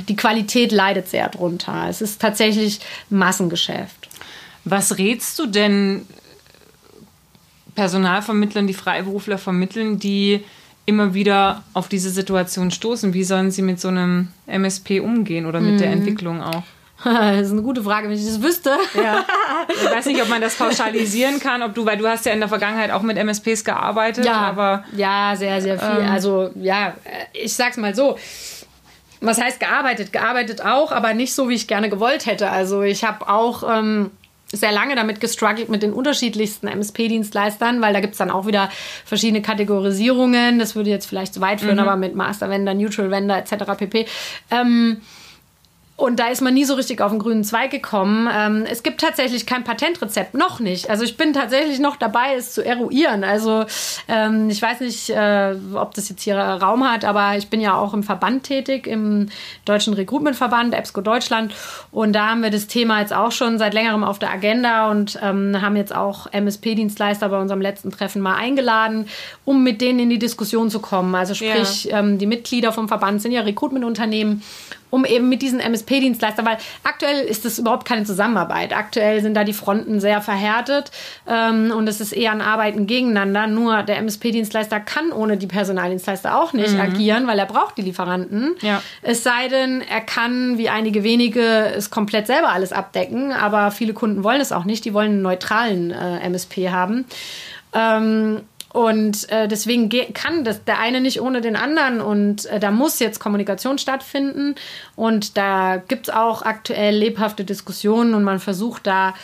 [0.08, 1.86] die Qualität leidet sehr drunter.
[1.88, 4.08] Es ist tatsächlich Massengeschäft.
[4.64, 6.02] Was rätst du denn
[7.74, 10.44] Personalvermittlern, die Freiberufler vermitteln, die
[10.86, 13.14] immer wieder auf diese Situation stoßen?
[13.14, 16.62] Wie sollen sie mit so einem MSP umgehen oder mit der Entwicklung auch?
[17.34, 18.70] Das ist eine gute Frage, wenn ich das wüsste.
[18.94, 19.24] Ja.
[19.68, 22.40] Ich weiß nicht, ob man das pauschalisieren kann, ob du, weil du hast ja in
[22.40, 26.00] der Vergangenheit auch mit MSPs gearbeitet, aber ja, sehr, sehr viel.
[26.00, 26.10] Ähm.
[26.10, 26.94] also ja,
[27.32, 28.18] ich sag's mal so.
[29.20, 30.12] Was heißt gearbeitet?
[30.12, 32.50] Gearbeitet auch, aber nicht so, wie ich gerne gewollt hätte.
[32.50, 34.10] Also ich habe auch ähm,
[34.52, 38.70] sehr lange damit gestruggelt mit den unterschiedlichsten MSP-Dienstleistern, weil da gibt's dann auch wieder
[39.04, 40.58] verschiedene Kategorisierungen.
[40.58, 43.54] Das würde jetzt vielleicht zu weit führen, aber mit Master Vendor, Neutral Vendor etc.
[43.78, 44.06] pp.
[44.50, 45.00] Ähm,
[45.96, 48.28] und da ist man nie so richtig auf den grünen Zweig gekommen.
[48.32, 50.90] Ähm, es gibt tatsächlich kein Patentrezept, noch nicht.
[50.90, 53.22] Also ich bin tatsächlich noch dabei, es zu eruieren.
[53.22, 53.64] Also
[54.08, 57.78] ähm, ich weiß nicht, äh, ob das jetzt hier Raum hat, aber ich bin ja
[57.78, 59.28] auch im Verband tätig, im
[59.66, 61.54] Deutschen Recruitment-Verband, EBSCO Deutschland.
[61.92, 65.16] Und da haben wir das Thema jetzt auch schon seit längerem auf der Agenda und
[65.22, 69.06] ähm, haben jetzt auch MSP-Dienstleister bei unserem letzten Treffen mal eingeladen,
[69.44, 71.14] um mit denen in die Diskussion zu kommen.
[71.14, 74.42] Also sprich, ähm, die Mitglieder vom Verband sind ja Recruitment-Unternehmen
[74.90, 78.76] um eben mit diesen MSP-Dienstleistern, weil aktuell ist das überhaupt keine Zusammenarbeit.
[78.76, 80.90] Aktuell sind da die Fronten sehr verhärtet
[81.26, 83.46] ähm, und es ist eher ein Arbeiten gegeneinander.
[83.46, 88.54] Nur der MSP-Dienstleister kann ohne die Personaldienstleister auch nicht agieren, weil er braucht die Lieferanten.
[88.60, 88.82] Ja.
[89.02, 93.94] Es sei denn, er kann, wie einige wenige, es komplett selber alles abdecken, aber viele
[93.94, 94.84] Kunden wollen es auch nicht.
[94.84, 97.04] Die wollen einen neutralen äh, MSP haben.
[97.72, 98.42] Ähm,
[98.74, 102.00] und äh, deswegen ge- kann das der eine nicht ohne den anderen.
[102.00, 104.56] Und äh, da muss jetzt Kommunikation stattfinden.
[104.96, 109.14] Und da gibt es auch aktuell lebhafte Diskussionen und man versucht da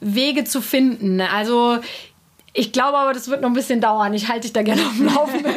[0.00, 1.20] Wege zu finden.
[1.20, 1.78] Also
[2.52, 4.12] ich glaube aber, das wird noch ein bisschen dauern.
[4.14, 5.52] Ich halte dich da gerne auf dem Laufenden.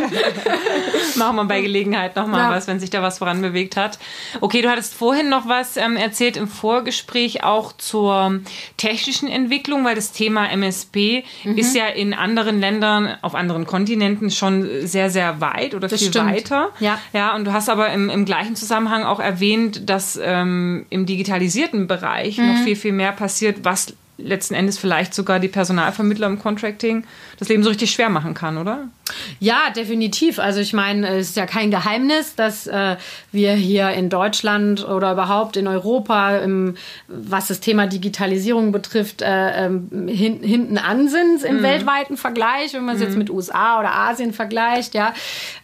[1.15, 2.51] machen wir bei Gelegenheit nochmal Ja.
[2.51, 3.97] was, wenn sich da was voran bewegt hat.
[4.41, 8.39] Okay, du hattest vorhin noch was ähm, erzählt im Vorgespräch auch zur
[8.77, 11.57] technischen Entwicklung, weil das Thema MSP Mhm.
[11.57, 16.09] ist ja in anderen Ländern, auf anderen Kontinenten schon sehr, sehr weit oder Das viel
[16.09, 16.31] stimmt.
[16.31, 16.69] weiter.
[16.79, 16.99] Ja.
[17.13, 21.87] ja, und du hast aber im, im gleichen Zusammenhang auch erwähnt, dass ähm, im digitalisierten
[21.87, 22.63] Bereich noch Mhm.
[22.63, 27.05] viel, viel mehr passiert, was letzten Endes vielleicht sogar die Personalvermittler im Contracting
[27.43, 28.87] das Leben so richtig schwer machen kann, oder?
[29.39, 30.39] Ja, definitiv.
[30.39, 32.95] Also ich meine, es ist ja kein Geheimnis, dass äh,
[33.31, 36.75] wir hier in Deutschland oder überhaupt in Europa, im,
[37.07, 42.85] was das Thema Digitalisierung betrifft, äh, ähm, hin, hinten an sind im weltweiten Vergleich, wenn
[42.85, 45.13] man es jetzt mit USA oder Asien vergleicht, ja.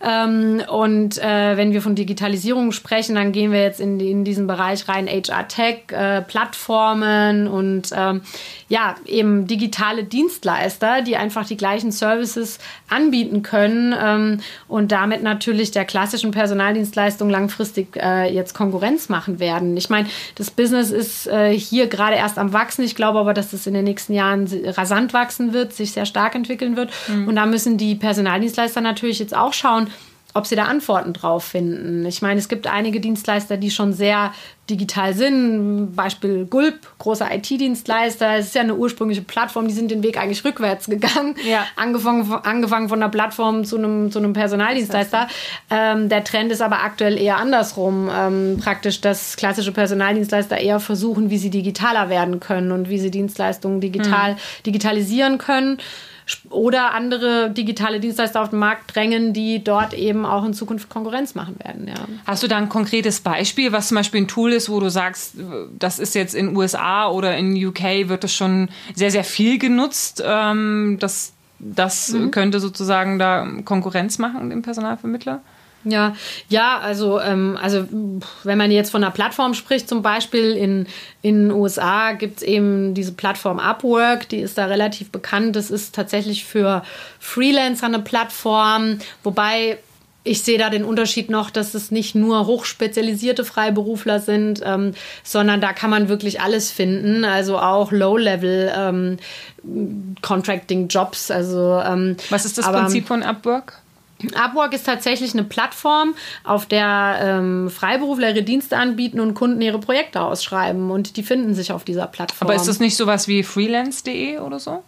[0.02, 4.48] Ähm, und äh, wenn wir von Digitalisierung sprechen, dann gehen wir jetzt in, in diesen
[4.48, 8.22] Bereich rein HR-Tech, äh, Plattformen und ähm,
[8.70, 15.72] ja, eben digitale Dienstleister, die einfach die gleichen Services anbieten können ähm, und damit natürlich
[15.72, 19.76] der klassischen Personaldienstleistung langfristig äh, jetzt Konkurrenz machen werden.
[19.76, 22.84] Ich meine, das Business ist äh, hier gerade erst am Wachsen.
[22.84, 26.36] Ich glaube aber, dass es in den nächsten Jahren rasant wachsen wird, sich sehr stark
[26.36, 26.92] entwickeln wird.
[27.10, 29.88] Und da müssen die Personaldienstleister natürlich jetzt auch schauen,
[30.34, 32.06] ob sie da Antworten drauf finden.
[32.06, 34.32] Ich meine, es gibt einige Dienstleister, die schon sehr
[34.70, 35.96] digital sind.
[35.96, 38.36] Beispiel Gulp, großer IT-Dienstleister.
[38.38, 41.36] Es ist ja eine ursprüngliche Plattform, die sind den Weg eigentlich rückwärts gegangen.
[41.48, 41.66] Ja.
[41.76, 45.28] Angefangen, von- angefangen von einer Plattform zu einem, zu einem Personaldienstleister.
[45.70, 48.10] Ähm, der Trend ist aber aktuell eher andersrum.
[48.14, 53.12] Ähm, praktisch, dass klassische Personaldienstleister eher versuchen, wie sie digitaler werden können und wie sie
[53.12, 55.78] Dienstleistungen digital digitalisieren können
[56.52, 61.34] oder andere digitale Dienstleister auf den Markt drängen, die dort eben auch in Zukunft Konkurrenz
[61.34, 61.88] machen werden.
[61.88, 61.96] Ja.
[62.28, 65.36] Hast du da ein konkretes Beispiel, was zum Beispiel ein Tool ist, wo du sagst,
[65.78, 70.24] das ist jetzt in USA oder in UK wird das schon sehr, sehr viel genutzt?
[70.26, 75.42] Ähm, das das könnte sozusagen da Konkurrenz machen, dem Personalvermittler?
[75.86, 76.14] Ja,
[76.50, 77.88] ja, also, ähm, also
[78.44, 80.88] wenn man jetzt von einer Plattform spricht, zum Beispiel in,
[81.22, 85.56] in den USA gibt es eben diese Plattform Upwork, die ist da relativ bekannt.
[85.56, 86.84] Das ist tatsächlich für
[87.20, 89.78] Freelancer eine Plattform, wobei
[90.24, 94.94] ich sehe da den Unterschied noch, dass es nicht nur hochspezialisierte Freiberufler sind, ähm,
[95.24, 99.18] sondern da kann man wirklich alles finden, also auch Low-Level ähm,
[100.22, 101.32] Contracting-Jobs.
[101.32, 103.82] Also, ähm, Was ist das aber, Prinzip von Upwork?
[104.36, 106.14] Upwork ist tatsächlich eine Plattform,
[106.44, 110.92] auf der ähm, Freiberufler ihre Dienste anbieten und Kunden ihre Projekte ausschreiben.
[110.92, 112.50] Und die finden sich auf dieser Plattform.
[112.50, 114.84] Aber ist das nicht sowas wie freelance.de oder so?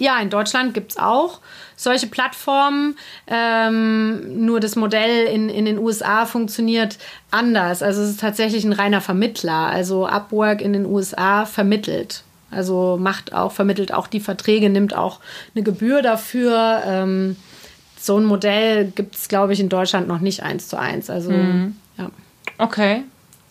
[0.00, 1.40] Ja, in Deutschland gibt es auch
[1.76, 2.96] solche Plattformen.
[3.26, 6.98] Ähm, nur das Modell in, in den USA funktioniert
[7.30, 7.82] anders.
[7.82, 9.66] Also es ist tatsächlich ein reiner Vermittler.
[9.66, 12.24] Also Upwork in den USA vermittelt.
[12.50, 15.20] Also macht auch, vermittelt auch die Verträge, nimmt auch
[15.54, 16.82] eine Gebühr dafür.
[16.84, 17.36] Ähm,
[17.98, 21.10] so ein Modell gibt es, glaube ich, in Deutschland noch nicht eins zu eins.
[21.10, 21.76] Also, mhm.
[21.98, 22.10] ja.
[22.56, 23.04] Okay.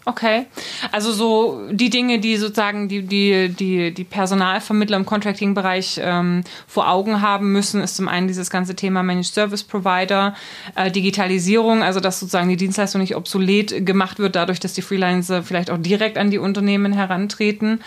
[0.10, 0.48] Okay.
[0.92, 6.90] Also so die Dinge, die sozusagen die, die, die, die Personalvermittler im Contracting-Bereich ähm, vor
[6.90, 10.34] Augen haben müssen, ist zum einen dieses ganze Thema Managed Service Provider,
[10.74, 15.44] äh, Digitalisierung, also dass sozusagen die Dienstleistung nicht obsolet gemacht wird, dadurch, dass die Freelancer
[15.44, 17.82] vielleicht auch direkt an die Unternehmen herantreten.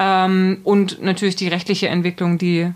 [0.00, 2.72] Ähm, und natürlich die rechtliche Entwicklung, die,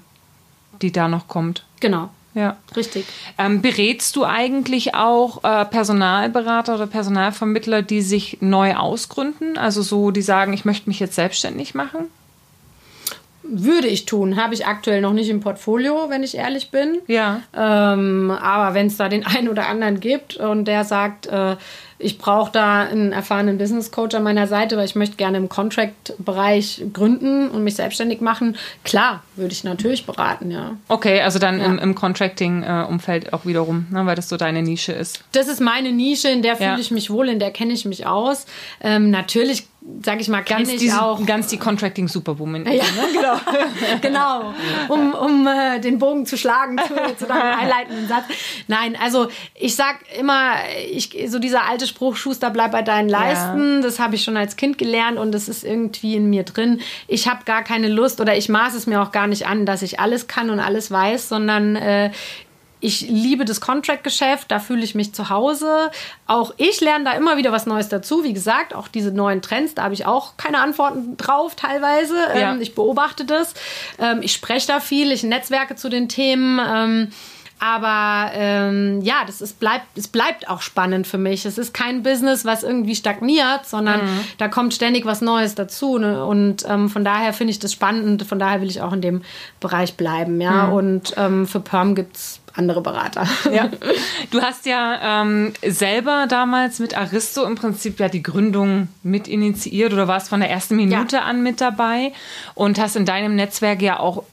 [0.81, 1.67] die da noch kommt.
[1.81, 2.11] Genau.
[2.35, 3.05] Ja, richtig.
[3.37, 9.59] Ähm, berätst du eigentlich auch äh, Personalberater oder Personalvermittler, die sich neu ausgründen?
[9.59, 12.07] Also so, die sagen, ich möchte mich jetzt selbstständig machen?
[13.43, 17.01] Würde ich tun, habe ich aktuell noch nicht im Portfolio, wenn ich ehrlich bin.
[17.07, 17.43] Ja.
[17.55, 21.57] Ähm, aber wenn es da den einen oder anderen gibt und der sagt, äh,
[22.03, 25.49] ich brauche da einen erfahrenen Business Coach an meiner Seite, weil ich möchte gerne im
[25.49, 28.57] Contract-Bereich gründen und mich selbstständig machen.
[28.85, 30.77] Klar, würde ich natürlich beraten, ja.
[30.89, 31.67] Okay, also dann ja.
[31.67, 35.23] im, im Contracting-Umfeld auch wiederum, ne, weil das so deine Nische ist.
[35.33, 36.79] Das ist meine Nische, in der fühle ja.
[36.79, 38.47] ich mich wohl, in der kenne ich mich aus.
[38.83, 39.67] Ähm, natürlich
[40.05, 41.25] sag ich mal, ganz ich die, auch.
[41.27, 42.65] Ganz die Contracting Superwoman.
[42.67, 42.81] Ja, ne?
[44.01, 44.01] genau.
[44.01, 44.55] genau.
[44.89, 48.25] Um, um äh, den Bogen zu schlagen zu, zu deinem einleitenden Satz.
[48.69, 50.55] Nein, also ich sag immer,
[50.91, 53.81] ich, so dieser alte Spruch, Schuster, bleib bei deinen Leisten, ja.
[53.83, 56.81] das habe ich schon als Kind gelernt und das ist irgendwie in mir drin.
[57.09, 59.83] Ich habe gar keine Lust oder ich maße es mir auch gar nicht an, dass
[59.83, 62.11] ich alles kann und alles weiß, sondern äh,
[62.83, 65.91] ich liebe das Contract-Geschäft, da fühle ich mich zu Hause.
[66.27, 68.25] Auch ich lerne da immer wieder was Neues dazu.
[68.25, 72.17] Wie gesagt, auch diese neuen Trends, da habe ich auch keine Antworten drauf teilweise.
[72.35, 72.53] Ja.
[72.53, 73.55] Ähm, ich beobachte das.
[73.99, 76.61] Ähm, ich spreche da viel, ich netzwerke zu den Themen.
[76.61, 77.13] Ähm,
[77.61, 81.47] aber ähm, ja, das ist, bleibt, es bleibt auch spannend für mich.
[81.47, 84.21] Es ist kein Business, was irgendwie stagniert, sondern mhm.
[84.39, 85.97] da kommt ständig was Neues dazu.
[85.97, 86.27] Ne?
[86.27, 89.23] Und ähm, von daher finde ich das spannend von daher will ich auch in dem
[89.61, 90.41] Bereich bleiben.
[90.41, 90.67] Ja?
[90.67, 90.73] Mhm.
[90.73, 93.27] Und ähm, für Perm gibt es andere Berater.
[93.53, 93.71] Ja.
[94.31, 99.93] Du hast ja ähm, selber damals mit Aristo im Prinzip ja die Gründung mit initiiert
[99.93, 101.23] oder warst von der ersten Minute ja.
[101.23, 102.13] an mit dabei
[102.55, 104.25] und hast in deinem Netzwerk ja auch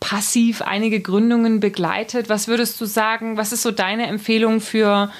[0.00, 2.28] passiv einige Gründungen begleitet.
[2.28, 5.10] Was würdest du sagen, was ist so deine Empfehlung für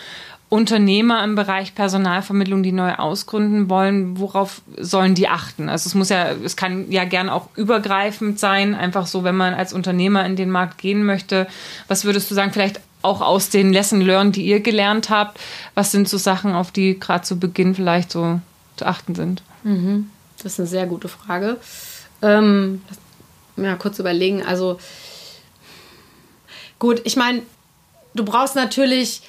[0.48, 5.68] Unternehmer im Bereich Personalvermittlung, die neu ausgründen wollen, worauf sollen die achten?
[5.68, 9.54] Also es muss ja, es kann ja gern auch übergreifend sein, einfach so, wenn man
[9.54, 11.48] als Unternehmer in den Markt gehen möchte.
[11.88, 15.40] Was würdest du sagen, vielleicht auch aus den Lesson Learned, die ihr gelernt habt,
[15.74, 18.40] was sind so Sachen, auf die gerade zu Beginn vielleicht so
[18.76, 19.42] zu achten sind?
[19.64, 20.10] Mhm.
[20.42, 21.56] Das ist eine sehr gute Frage.
[22.22, 22.82] Ähm,
[23.56, 24.44] ja, kurz überlegen.
[24.44, 24.78] Also
[26.78, 27.42] gut, ich meine,
[28.14, 29.22] du brauchst natürlich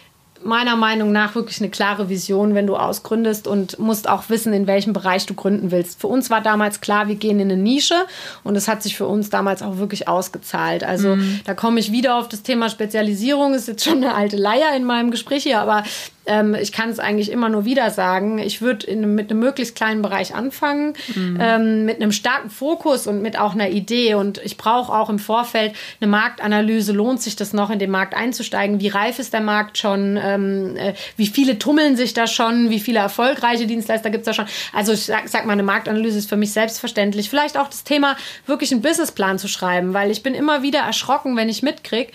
[0.43, 4.67] meiner Meinung nach wirklich eine klare Vision, wenn du ausgründest und musst auch wissen, in
[4.67, 6.01] welchem Bereich du gründen willst.
[6.01, 8.05] Für uns war damals klar, wir gehen in eine Nische
[8.43, 10.83] und es hat sich für uns damals auch wirklich ausgezahlt.
[10.83, 11.41] Also mhm.
[11.45, 14.83] da komme ich wieder auf das Thema Spezialisierung, ist jetzt schon eine alte Leier in
[14.83, 15.83] meinem Gespräch hier, aber
[16.27, 18.37] ähm, ich kann es eigentlich immer nur wieder sagen.
[18.37, 21.37] Ich würde mit einem möglichst kleinen Bereich anfangen, mhm.
[21.41, 24.15] ähm, mit einem starken Fokus und mit auch einer Idee.
[24.15, 26.91] Und ich brauche auch im Vorfeld eine Marktanalyse.
[26.91, 28.79] Lohnt sich das noch, in den Markt einzusteigen?
[28.79, 30.19] Wie reif ist der Markt schon?
[30.21, 32.69] Ähm, äh, wie viele tummeln sich da schon?
[32.69, 34.47] Wie viele erfolgreiche Dienstleister gibt es da schon?
[34.73, 37.29] Also ich sag, sag mal, eine Marktanalyse ist für mich selbstverständlich.
[37.29, 41.35] Vielleicht auch das Thema, wirklich einen Businessplan zu schreiben, weil ich bin immer wieder erschrocken,
[41.37, 42.11] wenn ich mitkriege,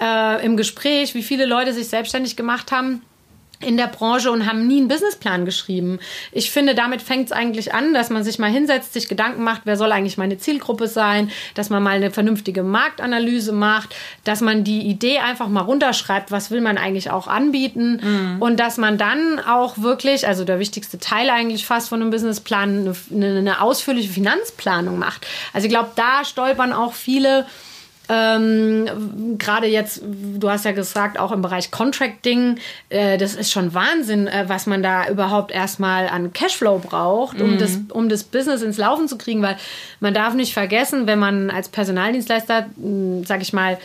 [0.00, 3.02] äh, im Gespräch, wie viele Leute sich selbstständig gemacht haben
[3.60, 5.98] in der Branche und haben nie einen Businessplan geschrieben.
[6.32, 9.62] Ich finde, damit fängt es eigentlich an, dass man sich mal hinsetzt, sich Gedanken macht,
[9.64, 13.94] wer soll eigentlich meine Zielgruppe sein, dass man mal eine vernünftige Marktanalyse macht,
[14.24, 18.42] dass man die Idee einfach mal runterschreibt, was will man eigentlich auch anbieten mhm.
[18.42, 22.94] und dass man dann auch wirklich, also der wichtigste Teil eigentlich fast von einem Businessplan,
[23.10, 25.26] eine, eine ausführliche Finanzplanung macht.
[25.52, 27.46] Also ich glaube, da stolpern auch viele
[28.08, 32.58] Ähm, Gerade jetzt, du hast ja gesagt, auch im Bereich Contracting,
[32.90, 37.54] äh, das ist schon Wahnsinn, äh, was man da überhaupt erstmal an Cashflow braucht, um,
[37.54, 37.58] mhm.
[37.58, 39.56] das, um das Business ins Laufen zu kriegen, weil
[40.00, 42.66] man darf nicht vergessen, wenn man als Personaldienstleister,
[43.24, 43.78] sag ich mal,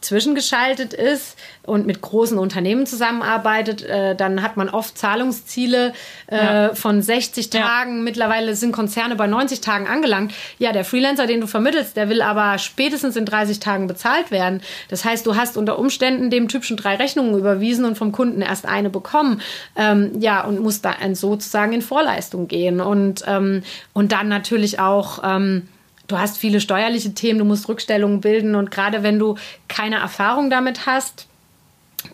[0.00, 5.92] zwischengeschaltet ist und mit großen Unternehmen zusammenarbeitet, äh, dann hat man oft Zahlungsziele
[6.28, 6.74] äh, ja.
[6.74, 7.98] von 60 Tagen.
[7.98, 8.02] Ja.
[8.02, 10.32] Mittlerweile sind Konzerne bei 90 Tagen angelangt.
[10.58, 14.62] Ja, der Freelancer, den du vermittelst, der will aber spätestens in 30 Tagen bezahlt werden.
[14.88, 18.42] Das heißt, du hast unter Umständen dem Typ schon drei Rechnungen überwiesen und vom Kunden
[18.42, 19.40] erst eine bekommen.
[19.76, 22.80] Ähm, ja, und musst da sozusagen in Vorleistung gehen.
[22.80, 25.20] Und, ähm, und dann natürlich auch.
[25.24, 25.68] Ähm,
[26.06, 29.36] du hast viele steuerliche Themen, du musst Rückstellungen bilden und gerade wenn du
[29.68, 31.26] keine Erfahrung damit hast,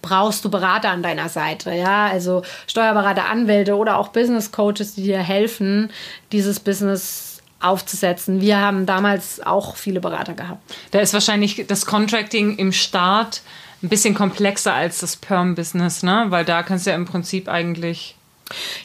[0.01, 5.03] brauchst du Berater an deiner Seite, ja, also Steuerberater, Anwälte oder auch Business Coaches, die
[5.03, 5.91] dir helfen,
[6.31, 8.41] dieses Business aufzusetzen.
[8.41, 10.61] Wir haben damals auch viele Berater gehabt.
[10.91, 13.43] Da ist wahrscheinlich das Contracting im Start
[13.83, 16.27] ein bisschen komplexer als das Perm-Business, ne?
[16.29, 18.17] Weil da kannst du ja im Prinzip eigentlich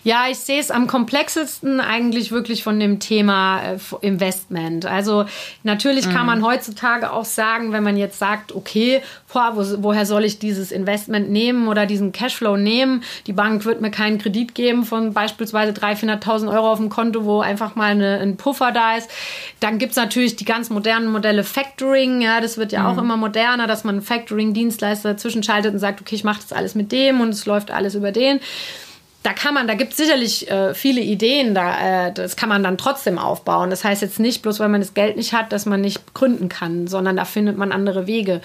[0.03, 4.85] ja, ich sehe es am komplexesten eigentlich wirklich von dem Thema äh, Investment.
[4.85, 5.25] Also
[5.63, 6.13] natürlich mhm.
[6.13, 9.01] kann man heutzutage auch sagen, wenn man jetzt sagt, okay,
[9.31, 13.03] boah, wo, woher soll ich dieses Investment nehmen oder diesen Cashflow nehmen?
[13.27, 17.25] Die Bank wird mir keinen Kredit geben von beispielsweise 300.000, 400.000 Euro auf dem Konto,
[17.25, 19.09] wo einfach mal eine, ein Puffer da ist.
[19.59, 22.21] Dann gibt es natürlich die ganz modernen Modelle Factoring.
[22.21, 22.85] Ja, das wird ja mhm.
[22.87, 26.91] auch immer moderner, dass man Factoring-Dienstleister zwischenschaltet und sagt, okay, ich mache das alles mit
[26.91, 28.39] dem und es läuft alles über den
[29.23, 32.63] da kann man, da gibt es sicherlich äh, viele Ideen, da, äh, das kann man
[32.63, 33.69] dann trotzdem aufbauen.
[33.69, 36.49] Das heißt jetzt nicht, bloß weil man das Geld nicht hat, dass man nicht gründen
[36.49, 38.41] kann, sondern da findet man andere Wege.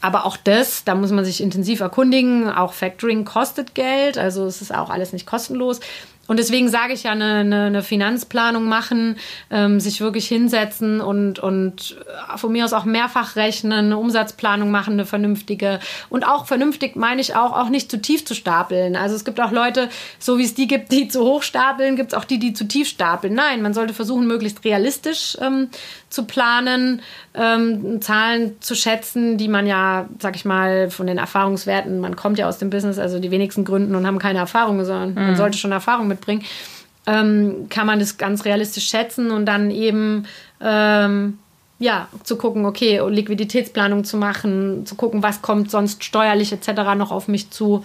[0.00, 2.50] Aber auch das, da muss man sich intensiv erkundigen.
[2.50, 5.80] Auch Factoring kostet Geld, also es ist auch alles nicht kostenlos.
[6.26, 9.16] Und deswegen sage ich ja, eine, eine, eine Finanzplanung machen,
[9.50, 11.96] ähm, sich wirklich hinsetzen und, und
[12.36, 15.78] von mir aus auch mehrfach rechnen, eine Umsatzplanung machen, eine vernünftige.
[16.08, 18.96] Und auch vernünftig meine ich auch, auch nicht zu tief zu stapeln.
[18.96, 22.12] Also es gibt auch Leute, so wie es die gibt, die zu hoch stapeln, gibt
[22.12, 23.34] es auch die, die zu tief stapeln.
[23.34, 25.68] Nein, man sollte versuchen, möglichst realistisch ähm,
[26.08, 27.02] zu planen,
[27.34, 32.38] ähm, Zahlen zu schätzen, die man ja, sag ich mal, von den Erfahrungswerten, man kommt
[32.38, 35.14] ja aus dem Business, also die wenigsten gründen und haben keine Erfahrung, sondern mhm.
[35.14, 36.44] man sollte schon Erfahrung mitbringen,
[37.06, 40.26] ähm, kann man das ganz realistisch schätzen und dann eben
[40.60, 41.38] ähm,
[41.78, 46.68] ja, zu gucken, okay, Liquiditätsplanung zu machen, zu gucken, was kommt sonst steuerlich etc.
[46.96, 47.84] noch auf mich zu.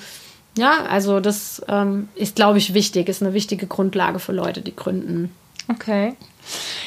[0.58, 4.76] Ja, also das ähm, ist, glaube ich, wichtig, ist eine wichtige Grundlage für Leute, die
[4.76, 5.34] gründen.
[5.68, 6.16] Okay.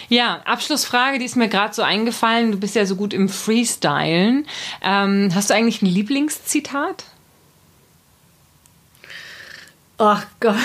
[0.09, 2.53] Ja, Abschlussfrage, die ist mir gerade so eingefallen.
[2.53, 4.47] Du bist ja so gut im Freestylen.
[4.83, 7.05] Ähm, hast du eigentlich ein Lieblingszitat?
[9.97, 10.57] Ach Gott.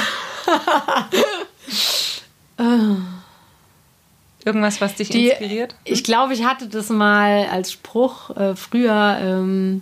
[4.45, 5.76] Irgendwas, was dich die, inspiriert?
[5.84, 9.82] Ich glaube, ich hatte das mal als Spruch äh, früher ähm,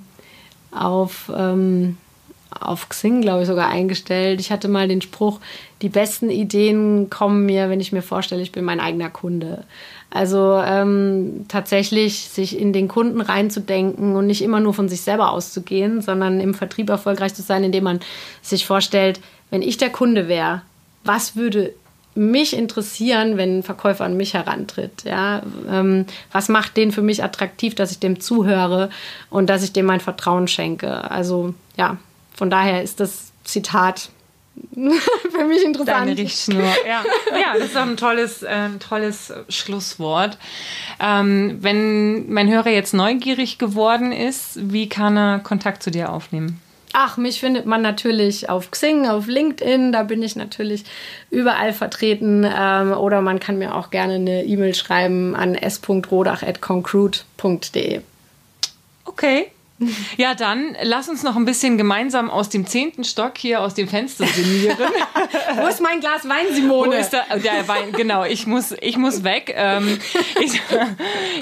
[0.71, 1.31] auf.
[1.35, 1.97] Ähm,
[2.59, 4.39] auf Xing, glaube ich, sogar eingestellt.
[4.39, 5.39] Ich hatte mal den Spruch,
[5.81, 9.63] die besten Ideen kommen mir, wenn ich mir vorstelle, ich bin mein eigener Kunde.
[10.09, 15.31] Also ähm, tatsächlich sich in den Kunden reinzudenken und nicht immer nur von sich selber
[15.31, 17.99] auszugehen, sondern im Vertrieb erfolgreich zu sein, indem man
[18.41, 19.19] sich vorstellt,
[19.49, 20.61] wenn ich der Kunde wäre,
[21.03, 21.73] was würde
[22.17, 25.03] mich interessieren, wenn ein Verkäufer an mich herantritt.
[25.03, 25.43] Ja?
[25.69, 28.89] Ähm, was macht den für mich attraktiv, dass ich dem zuhöre
[29.29, 31.09] und dass ich dem mein Vertrauen schenke?
[31.09, 31.97] Also ja,
[32.33, 34.09] von daher ist das Zitat
[34.73, 36.07] für mich interessant.
[36.07, 36.63] Deine Richtschnur.
[36.87, 37.03] Ja.
[37.31, 40.39] ja, das ist auch ein tolles, äh, ein tolles Schlusswort.
[40.99, 46.59] Ähm, wenn mein Hörer jetzt neugierig geworden ist, wie kann er Kontakt zu dir aufnehmen?
[46.93, 50.85] Ach, mich findet man natürlich auf Xing, auf LinkedIn, da bin ich natürlich
[51.29, 52.43] überall vertreten.
[52.43, 58.01] Ähm, oder man kann mir auch gerne eine E-Mail schreiben an s.rodach.concrude.de.
[59.05, 59.51] Okay,
[60.17, 63.87] ja, dann lass uns noch ein bisschen gemeinsam aus dem zehnten Stock hier aus dem
[63.87, 64.77] Fenster sinnieren.
[65.55, 66.91] Wo ist mein Glas Wein, Simone?
[66.91, 67.91] Wo ist der, der Wein?
[67.91, 69.53] Genau, ich muss, ich muss weg.
[69.55, 69.99] Ähm,
[70.41, 70.59] ich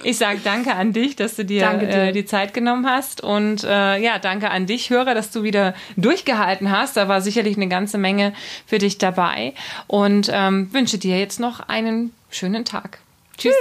[0.04, 3.22] ich sage danke an dich, dass du dir, äh, die Zeit genommen hast.
[3.22, 6.98] Und äh, ja, danke an dich, Hörer, dass du wieder durchgehalten hast.
[6.98, 8.34] Da war sicherlich eine ganze Menge
[8.66, 9.54] für dich dabei.
[9.88, 13.00] Und ähm, wünsche dir jetzt noch einen schönen Tag.
[13.38, 13.54] Tschüss.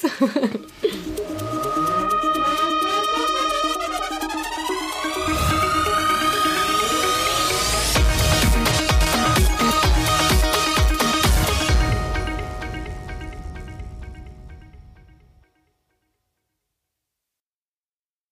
[0.00, 1.59] Tschüss.